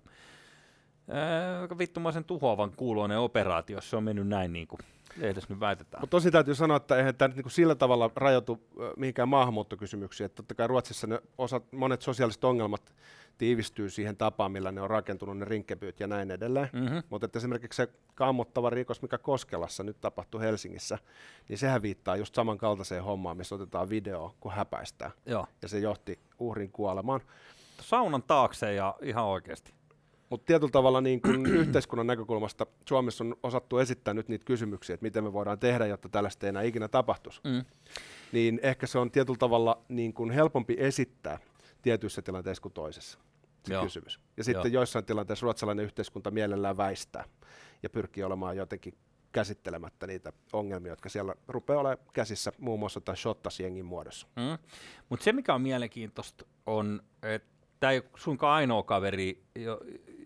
aika 1.61 1.77
vittumaisen 1.77 2.23
tuhoavan 2.23 2.71
kuuloinen 2.75 3.19
operaatio, 3.19 3.77
jos 3.77 3.89
se 3.89 3.97
on 3.97 4.03
mennyt 4.03 4.27
näin 4.27 4.53
niin 4.53 4.67
kuin 4.67 4.79
edes 5.21 5.49
nyt 5.49 5.59
väitetään. 5.59 6.01
Mutta 6.01 6.11
tosi 6.11 6.31
täytyy 6.31 6.55
sanoa, 6.55 6.77
että 6.77 6.97
eihän 6.97 7.15
tämä 7.15 7.35
niinku 7.35 7.49
sillä 7.49 7.75
tavalla 7.75 8.11
rajoitu 8.15 8.67
mihinkään 8.97 9.29
maahanmuuttokysymyksiin. 9.29 10.25
Että 10.25 10.35
totta 10.35 10.55
kai 10.55 10.67
Ruotsissa 10.67 11.07
ne 11.07 11.21
osat, 11.37 11.71
monet 11.71 12.01
sosiaaliset 12.01 12.43
ongelmat 12.43 12.93
tiivistyy 13.37 13.89
siihen 13.89 14.17
tapaan, 14.17 14.51
millä 14.51 14.71
ne 14.71 14.81
on 14.81 14.89
rakentunut 14.89 15.37
ne 15.37 15.45
rinkkepyyt 15.45 15.99
ja 15.99 16.07
näin 16.07 16.31
edelleen. 16.31 16.69
Mm-hmm. 16.73 17.03
Mutta 17.09 17.25
että 17.25 17.39
esimerkiksi 17.39 17.77
se 17.77 17.89
kammottava 18.15 18.69
rikos, 18.69 19.01
mikä 19.01 19.17
Koskelassa 19.17 19.83
nyt 19.83 20.01
tapahtui 20.01 20.41
Helsingissä, 20.41 20.97
niin 21.49 21.57
sehän 21.57 21.81
viittaa 21.81 22.15
just 22.15 22.35
samankaltaiseen 22.35 23.03
hommaan, 23.03 23.37
missä 23.37 23.55
otetaan 23.55 23.89
video, 23.89 24.35
kun 24.39 24.51
häpäistää. 24.51 25.11
Joo. 25.25 25.47
Ja 25.61 25.67
se 25.67 25.79
johti 25.79 26.19
uhrin 26.39 26.71
kuolemaan. 26.71 27.21
Saunan 27.81 28.23
taakse 28.23 28.73
ja 28.73 28.95
ihan 29.01 29.25
oikeasti. 29.25 29.73
Mutta 30.33 30.45
tietyllä 30.45 30.71
tavalla 30.71 31.01
niin 31.01 31.21
kun 31.21 31.45
yhteiskunnan 31.63 32.07
näkökulmasta 32.07 32.65
Suomessa 32.87 33.23
on 33.23 33.35
osattu 33.43 33.77
esittää 33.77 34.13
nyt 34.13 34.29
niitä 34.29 34.45
kysymyksiä, 34.45 34.93
että 34.93 35.03
miten 35.03 35.23
me 35.23 35.33
voidaan 35.33 35.59
tehdä, 35.59 35.85
jotta 35.85 36.09
tällaista 36.09 36.45
ei 36.45 36.49
enää 36.49 36.61
ikinä 36.61 36.87
tapahtuisi. 36.87 37.41
Mm. 37.43 37.65
Niin 38.31 38.59
ehkä 38.63 38.87
se 38.87 38.99
on 38.99 39.11
tietyllä 39.11 39.37
tavalla 39.37 39.81
niin 39.89 40.13
kun 40.13 40.31
helpompi 40.31 40.75
esittää 40.79 41.39
tietyissä 41.81 42.21
tilanteissa 42.21 42.61
kuin 42.61 42.73
toisessa. 42.73 43.19
se 43.67 43.73
Joo. 43.73 43.83
kysymys. 43.83 44.19
Ja 44.37 44.43
sitten 44.43 44.73
Joo. 44.73 44.81
joissain 44.81 45.05
tilanteissa 45.05 45.43
ruotsalainen 45.43 45.85
yhteiskunta 45.85 46.31
mielellään 46.31 46.77
väistää 46.77 47.25
ja 47.83 47.89
pyrkii 47.89 48.23
olemaan 48.23 48.57
jotenkin 48.57 48.93
käsittelemättä 49.31 50.07
niitä 50.07 50.33
ongelmia, 50.53 50.91
jotka 50.91 51.09
siellä 51.09 51.35
rupeaa 51.47 51.79
olemaan 51.79 52.07
käsissä 52.13 52.51
muun 52.59 52.79
muassa 52.79 53.01
tämän 53.01 53.17
shottasjengin 53.17 53.85
muodossa. 53.85 54.27
Mm. 54.35 54.57
Mutta 55.09 55.23
se, 55.23 55.31
mikä 55.33 55.53
on 55.53 55.61
mielenkiintoista, 55.61 56.45
on, 56.65 57.01
että 57.23 57.53
tämä 57.83 57.91
ei 57.91 57.97
ole 57.97 58.09
suinkaan 58.15 58.55
ainoa 58.55 58.83
kaveri, 58.83 59.43
jo, 59.55 59.79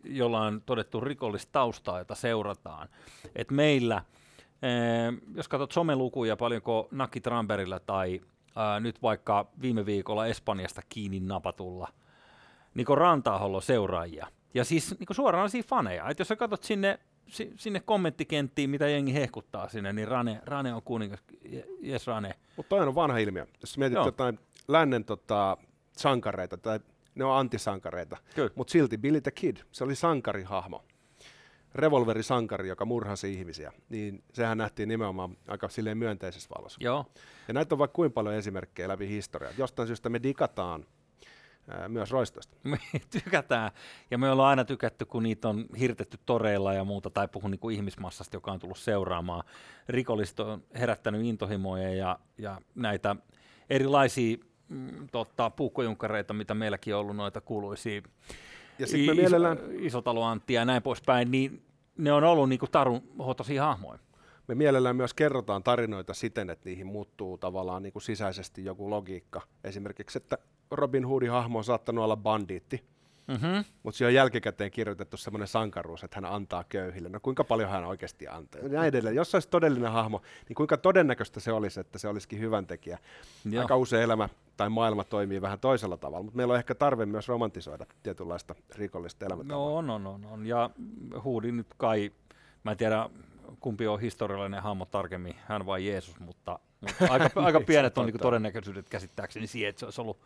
jolla 0.04 0.42
on 0.42 0.62
todettu 0.66 1.02
rikollista 1.02 1.52
taustaa, 1.52 2.00
jota 2.00 2.16
seurataan. 2.16 2.90
Et 3.36 3.52
meillä, 3.52 4.04
ee, 4.62 5.14
jos 5.36 5.48
katsot 5.48 5.72
somelukuja, 5.72 6.36
paljonko 6.38 6.88
Naki 6.92 7.22
Tramberilla 7.22 7.80
tai 7.80 8.22
ää, 8.56 8.80
nyt 8.80 9.02
vaikka 9.02 9.48
viime 9.62 9.86
viikolla 9.86 10.26
Espanjasta 10.28 10.82
kiinni 10.90 11.20
napatulla 11.20 11.88
Niko 12.74 12.96
Rantaholla 12.96 13.58
on 13.58 13.62
seuraajia. 13.62 14.28
Ja 14.54 14.64
siis 14.64 15.00
niin 15.00 15.08
suoraan 15.16 15.50
siinä 15.50 15.68
faneja. 15.68 16.10
Et 16.10 16.20
jos 16.20 16.28
sä 16.28 16.36
katsot 16.36 16.64
sinne, 16.64 17.00
si, 17.28 17.54
sinne 17.56 17.80
kommenttikenttiin, 17.80 18.70
mitä 18.70 18.88
jengi 18.88 19.14
hehkuttaa 19.14 19.70
sinne, 19.70 19.94
niin 19.94 20.08
Rane, 20.08 20.42
Rane 20.46 20.74
on 20.74 20.82
kuningas. 20.82 21.20
Je- 21.44 21.66
Jes 21.82 22.08
Rane. 22.08 22.36
Mutta 22.58 22.70
toi 22.70 22.88
on 22.88 22.96
vanha 22.96 23.18
ilmiö. 23.18 23.46
Jos 23.62 23.78
mietit 23.78 23.96
Joo. 23.96 24.06
jotain 24.06 24.40
lännen 24.68 25.06
tota, 25.06 25.58
sankareita, 25.92 26.58
tai 26.58 26.80
ne 27.18 27.26
on 27.26 27.38
antisankareita, 27.38 28.18
mutta 28.56 28.72
silti 28.72 28.98
Billy 28.98 29.22
the 29.22 29.32
Kid, 29.32 29.58
se 29.72 29.84
oli 29.84 29.96
sankarihahmo. 29.96 30.84
Revolverisankari, 31.76 32.68
joka 32.68 32.86
murhasi 32.86 33.34
ihmisiä, 33.34 33.74
niin 33.90 34.24
sehän 34.34 34.58
nähtiin 34.58 34.90
nimenomaan 34.90 35.38
aika 35.48 35.70
silleen 35.70 35.98
myönteisessä 35.98 36.50
valossa. 36.58 36.78
Joo. 36.84 37.06
Ja 37.48 37.54
näitä 37.54 37.76
on 37.76 37.80
vaikka 37.80 37.96
kuinka 37.96 38.14
paljon 38.14 38.36
esimerkkejä 38.36 38.88
läpi 38.88 39.08
historiaa. 39.08 39.54
Jostain 39.58 39.88
syystä 39.88 40.10
me 40.10 40.24
digataan 40.24 40.86
myös 41.88 42.12
roistoista. 42.12 42.58
me 42.64 42.78
tykätään, 43.10 43.72
ja 44.12 44.18
me 44.18 44.32
ollaan 44.32 44.50
aina 44.50 44.66
tykätty, 44.66 45.06
kun 45.06 45.24
niitä 45.24 45.50
on 45.50 45.66
hirtetty 45.80 46.20
toreilla 46.26 46.74
ja 46.74 46.84
muuta, 46.84 47.10
tai 47.10 47.28
puhun 47.28 47.52
niin 47.52 47.60
kuin 47.60 47.76
ihmismassasta, 47.76 48.36
joka 48.36 48.52
on 48.52 48.60
tullut 48.60 48.78
seuraamaan. 48.78 49.44
Rikollista 49.90 50.46
on 50.46 50.64
herättänyt 50.80 51.26
intohimoja 51.26 51.94
ja, 51.94 52.20
ja 52.38 52.62
näitä 52.76 53.16
erilaisia 53.70 54.38
mm, 54.70 55.08
tota, 55.12 55.50
puukkojunkkareita, 55.50 56.34
mitä 56.34 56.54
meilläkin 56.54 56.96
on 56.96 57.02
ollut, 57.02 57.16
noita 57.16 57.42
kuuluisia 57.42 58.02
Ja 58.80 58.88
sitten 58.88 59.16
me 59.16 59.22
mielellään, 59.22 59.58
Isotalo 59.80 60.24
Antti 60.24 60.54
ja 60.54 60.66
näin 60.66 60.84
poispäin, 60.84 61.32
niin 61.32 61.62
ne 61.98 62.14
on 62.14 62.24
ollut 62.24 62.50
niin 62.50 62.60
tarun 62.72 63.02
hotoisia 63.20 63.64
hahmoja. 63.64 64.00
me 64.48 64.56
mielellään 64.56 64.96
myös 64.96 65.14
kerrotaan 65.14 65.64
tarinoita 65.64 66.14
siten, 66.14 66.50
että 66.50 66.70
niihin 66.70 66.88
muuttuu 66.88 67.38
tavallaan 67.38 67.84
niin 67.84 67.94
kuin 67.94 68.04
sisäisesti 68.04 68.66
joku 68.66 68.90
logiikka. 68.90 69.42
Esimerkiksi, 69.64 70.18
että 70.18 70.38
Robin 70.72 71.06
Hoodin 71.06 71.32
hahmo 71.32 71.58
on 71.58 71.64
saattanut 71.64 72.04
olla 72.04 72.18
bandiitti, 72.18 72.84
Mm-hmm. 73.28 73.64
mutta 73.84 73.98
siinä 73.98 74.08
on 74.08 74.14
jälkikäteen 74.14 74.72
kirjoitettu 74.72 75.18
semmoinen 75.18 75.48
sankaruus, 75.48 76.04
että 76.04 76.18
hän 76.18 76.26
antaa 76.26 76.64
köyhille. 76.70 77.10
No 77.10 77.20
kuinka 77.20 77.44
paljon 77.44 77.70
hän 77.70 77.86
oikeasti 77.86 78.28
antaa? 78.28 78.62
Ja 78.62 78.70
näin 78.70 78.88
edelleen. 78.88 79.16
Jos 79.16 79.32
se 79.32 79.38
olisi 79.38 79.50
todellinen 79.50 79.92
hahmo, 79.92 80.22
niin 80.50 80.56
kuinka 80.56 80.78
todennäköistä 80.78 81.40
se 81.40 81.52
olisi, 81.52 81.80
että 81.80 82.00
se 82.00 82.08
olisikin 82.08 82.40
hyvän 82.40 82.68
tekijä. 82.68 83.00
Joo. 83.46 83.62
Aika 83.62 83.78
usein 83.78 84.04
elämä 84.04 84.30
tai 84.58 84.70
maailma 84.70 85.04
toimii 85.04 85.42
vähän 85.42 85.60
toisella 85.60 85.98
tavalla, 85.98 86.24
mutta 86.24 86.38
meillä 86.38 86.52
on 86.52 86.58
ehkä 86.58 86.76
tarve 86.76 87.06
myös 87.06 87.28
romantisoida 87.28 87.86
tietynlaista 88.04 88.56
rikollista 88.76 89.26
elämäntapaa. 89.26 89.58
No 89.58 89.76
on, 89.76 89.90
on, 89.90 90.08
on, 90.08 90.26
on. 90.26 90.46
Ja 90.46 90.70
Huudi 91.24 91.52
nyt 91.52 91.68
kai, 91.78 92.12
mä 92.64 92.72
en 92.72 92.78
tiedä 92.78 93.10
kumpi 93.60 93.88
on 93.88 94.02
historiallinen 94.02 94.64
hahmo 94.64 94.86
tarkemmin, 94.86 95.36
hän 95.48 95.66
vai 95.66 95.88
Jeesus, 95.88 96.20
mutta, 96.20 96.60
mutta 96.82 97.06
aika, 97.10 97.30
aika 97.46 97.62
pienet 97.62 97.98
on 97.98 98.06
niin 98.06 98.20
todennäköisyydet 98.20 98.90
käsittääkseni 98.90 99.48
siihen, 99.48 99.70
että 99.70 99.80
se 99.80 99.86
olisi 99.86 100.02
ollut. 100.02 100.18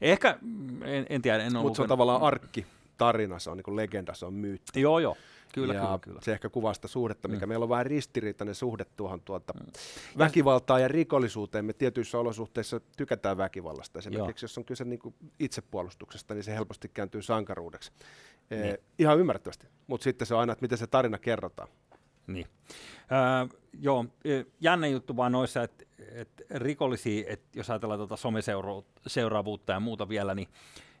Ehkä, 0.00 0.38
mm, 0.40 0.82
en, 0.82 1.06
en 1.08 1.22
tiedä, 1.22 1.44
en 1.44 1.56
ole 1.56 1.62
Mutta 1.62 1.76
se 1.76 1.82
on 1.82 1.88
tavallaan 1.88 2.22
arkki, 2.22 2.66
tarina, 2.98 3.38
se 3.38 3.50
on 3.50 3.56
niin 3.56 3.76
legenda, 3.76 4.14
se 4.14 4.26
on 4.26 4.34
myytti. 4.34 4.80
Joo, 4.80 4.98
joo. 4.98 5.16
Kyllä, 5.54 5.74
ja 5.74 5.80
kyllä, 5.80 5.98
kyllä. 5.98 6.20
se 6.22 6.32
ehkä 6.32 6.48
kuvaa 6.48 6.74
sitä 6.74 6.88
suhdetta, 6.88 7.28
mikä 7.28 7.46
Mm. 7.46 7.48
meillä 7.48 7.62
on 7.62 7.68
vähän 7.68 7.86
ristiriitainen 7.86 8.54
suhde 8.54 8.84
tuohon 8.96 9.20
tuota, 9.20 9.54
väkivaltaan 10.18 10.82
ja 10.82 10.88
rikollisuuteen. 10.88 11.64
Me 11.64 11.72
tietyissä 11.72 12.18
olosuhteissa 12.18 12.80
tykätään 12.96 13.36
väkivallasta. 13.36 13.98
Esimerkiksi 13.98 14.44
jos 14.44 14.58
on 14.58 14.64
kyse 14.64 14.84
niin 14.84 14.98
kuin 14.98 15.14
itsepuolustuksesta, 15.38 16.34
niin 16.34 16.44
se 16.44 16.54
helposti 16.54 16.88
kääntyy 16.88 17.22
sankaruudeksi. 17.22 17.92
Niin. 18.50 18.64
Eh, 18.64 18.78
ihan 18.98 19.18
ymmärrettävästi, 19.18 19.66
mutta 19.86 20.04
sitten 20.04 20.26
se 20.26 20.34
on 20.34 20.40
aina, 20.40 20.52
että 20.52 20.62
miten 20.62 20.78
se 20.78 20.86
tarina 20.86 21.18
kerrotaan. 21.18 21.68
Niin. 22.32 22.46
Öö, 23.12 23.58
joo, 23.80 24.04
jännä 24.60 24.86
juttu 24.86 25.16
vaan 25.16 25.32
noissa, 25.32 25.62
että 25.62 25.84
et 26.12 26.42
rikollisia, 26.50 27.24
että 27.28 27.58
jos 27.58 27.70
ajatellaan 27.70 27.98
tuota 27.98 28.16
someseuraavuutta 28.16 29.72
ja 29.72 29.80
muuta 29.80 30.08
vielä, 30.08 30.34
niin, 30.34 30.48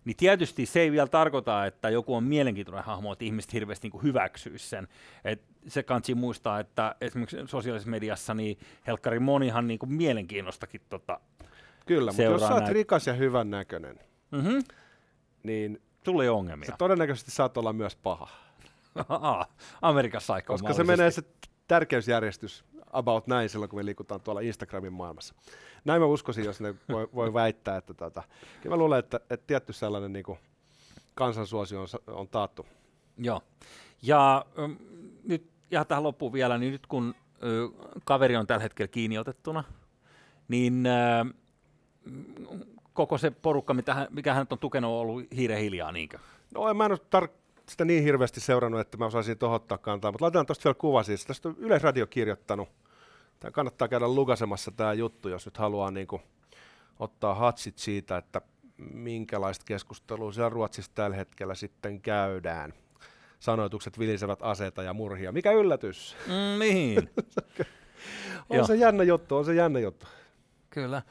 niin 0.04 0.16
tietysti 0.16 0.66
se 0.66 0.80
ei 0.80 0.92
vielä 0.92 1.08
tarkoita, 1.08 1.66
että 1.66 1.90
joku 1.90 2.14
on 2.14 2.24
mielenkiintoinen 2.24 2.84
hahmo, 2.84 3.12
että 3.12 3.24
ihmiset 3.24 3.52
hirveästi 3.52 3.90
niin 3.92 4.02
hyväksyisi 4.02 4.68
sen. 4.68 4.88
Et 5.24 5.42
se 5.66 5.82
kansi 5.82 6.14
muistaa, 6.14 6.60
että 6.60 6.94
esimerkiksi 7.00 7.36
sosiaalisessa 7.46 7.90
mediassa 7.90 8.34
niin 8.34 8.58
helkkari 8.86 9.18
monihan 9.18 9.66
niin 9.66 9.78
kuin 9.78 9.92
mielenkiinnostakin 9.92 10.80
tota, 10.88 11.20
Kyllä, 11.86 12.10
mutta 12.10 12.22
jos 12.22 12.40
sä 12.40 12.54
oot 12.54 12.68
rikas 12.68 13.06
ja 13.06 13.12
hyvän 13.12 13.50
näköinen, 13.50 14.00
mm-hmm, 14.30 14.62
niin 15.42 15.82
tulee 16.04 16.26
sä 16.26 16.32
ongelmia. 16.32 16.74
todennäköisesti 16.78 17.30
saat 17.30 17.56
olla 17.56 17.72
myös 17.72 17.96
paha. 17.96 18.28
Amerikassa 19.82 20.34
aika 20.34 20.52
Koska 20.52 20.72
se 20.72 20.84
menee 20.84 21.10
se 21.10 21.22
tärkeysjärjestys 21.68 22.64
about 22.92 23.26
näin 23.26 23.48
silloin, 23.48 23.68
kun 23.68 23.78
me 23.78 23.84
liikutaan 23.84 24.20
tuolla 24.20 24.40
Instagramin 24.40 24.92
maailmassa. 24.92 25.34
Näin 25.84 26.02
mä 26.02 26.06
uskoisin, 26.06 26.44
jos 26.44 26.60
ne 26.60 26.74
voi, 26.88 27.08
voi 27.14 27.34
väittää, 27.34 27.76
että 27.76 27.94
tota, 27.94 28.22
kyllä 28.62 28.76
mä 28.76 28.78
luulen, 28.78 28.98
että, 28.98 29.20
että 29.30 29.46
tietty 29.46 29.72
sellainen 29.72 30.12
niin 30.12 30.24
kuin 30.24 30.38
kansansuosio 31.14 31.80
on, 31.80 31.88
on 32.06 32.28
taattu. 32.28 32.66
Joo. 33.18 33.42
Ja 34.02 34.44
ähm, 34.58 34.72
nyt 35.24 35.50
ihan 35.70 35.86
tähän 35.86 36.02
loppuun 36.02 36.32
vielä, 36.32 36.58
niin 36.58 36.72
nyt 36.72 36.86
kun 36.86 37.14
ö, 37.42 37.68
kaveri 38.04 38.36
on 38.36 38.46
tällä 38.46 38.62
hetkellä 38.62 38.88
kiinni 38.88 39.18
otettuna, 39.18 39.64
niin 40.48 40.86
äh, 40.86 41.26
koko 42.92 43.18
se 43.18 43.30
porukka, 43.30 43.74
mitä 43.74 43.94
hän, 43.94 44.06
mikä 44.10 44.34
hän 44.34 44.46
on 44.50 44.58
tukenut, 44.58 44.90
on 44.90 44.98
ollut 44.98 45.24
hiiren 45.36 45.58
hiljaa, 45.58 45.92
niinkö? 45.92 46.18
No 46.54 46.68
en 46.68 46.76
mä 46.76 46.84
en 46.84 46.92
ole 46.92 46.98
tar- 46.98 47.39
sitä 47.70 47.84
niin 47.84 48.04
hirveästi 48.04 48.40
seurannut, 48.40 48.80
että 48.80 48.96
mä 48.96 49.06
osaisin 49.06 49.38
tuohon 49.38 49.60
kantaa, 49.80 50.12
mutta 50.12 50.24
laitetaan 50.24 50.46
tuosta 50.46 50.64
vielä 50.64 50.74
kuva 50.74 51.02
siis. 51.02 51.26
Tästä 51.26 51.48
on 51.48 51.54
Yleisradio 51.58 52.06
kirjoittanut. 52.06 52.68
Tämä 53.40 53.50
kannattaa 53.50 53.88
käydä 53.88 54.08
lukasemassa 54.08 54.70
tämä 54.70 54.92
juttu, 54.92 55.28
jos 55.28 55.44
nyt 55.44 55.56
haluaa 55.56 55.90
niin 55.90 56.06
kuin, 56.06 56.22
ottaa 56.98 57.34
hatsit 57.34 57.78
siitä, 57.78 58.16
että 58.16 58.40
minkälaista 58.92 59.64
keskustelua 59.64 60.32
siellä 60.32 60.48
Ruotsissa 60.48 60.92
tällä 60.94 61.16
hetkellä 61.16 61.54
sitten 61.54 62.00
käydään. 62.00 62.72
Sanoitukset 63.40 63.98
vilisevät 63.98 64.38
aseita 64.42 64.82
ja 64.82 64.94
murhia. 64.94 65.32
Mikä 65.32 65.52
yllätys? 65.52 66.16
Mm, 66.26 66.58
niin, 66.58 67.10
On 68.50 68.56
Joo. 68.56 68.66
se 68.66 68.74
jännä 68.74 69.02
juttu, 69.02 69.36
on 69.36 69.44
se 69.44 69.54
jännä 69.54 69.78
juttu. 69.78 70.06
kyllä. 70.70 71.02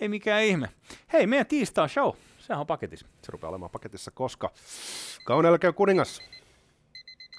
Ei 0.00 0.08
mikään 0.08 0.42
ihme. 0.42 0.68
Hei, 1.12 1.26
meidän 1.26 1.46
tiistai 1.46 1.88
show, 1.88 2.14
sehän 2.48 2.60
on 2.60 2.66
paketissa. 2.66 3.06
Se 3.22 3.32
rupeaa 3.32 3.50
olemaan 3.50 3.70
paketissa, 3.70 4.10
koska 4.10 4.50
kauneella 5.24 5.58
käy 5.58 5.72
kuningas. 5.72 6.22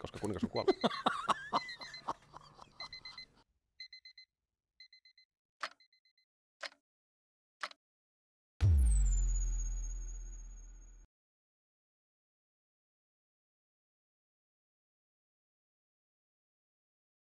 Koska 0.01 0.19
kuningas 0.19 0.43
on 0.43 0.49
kuollut. 0.49 0.75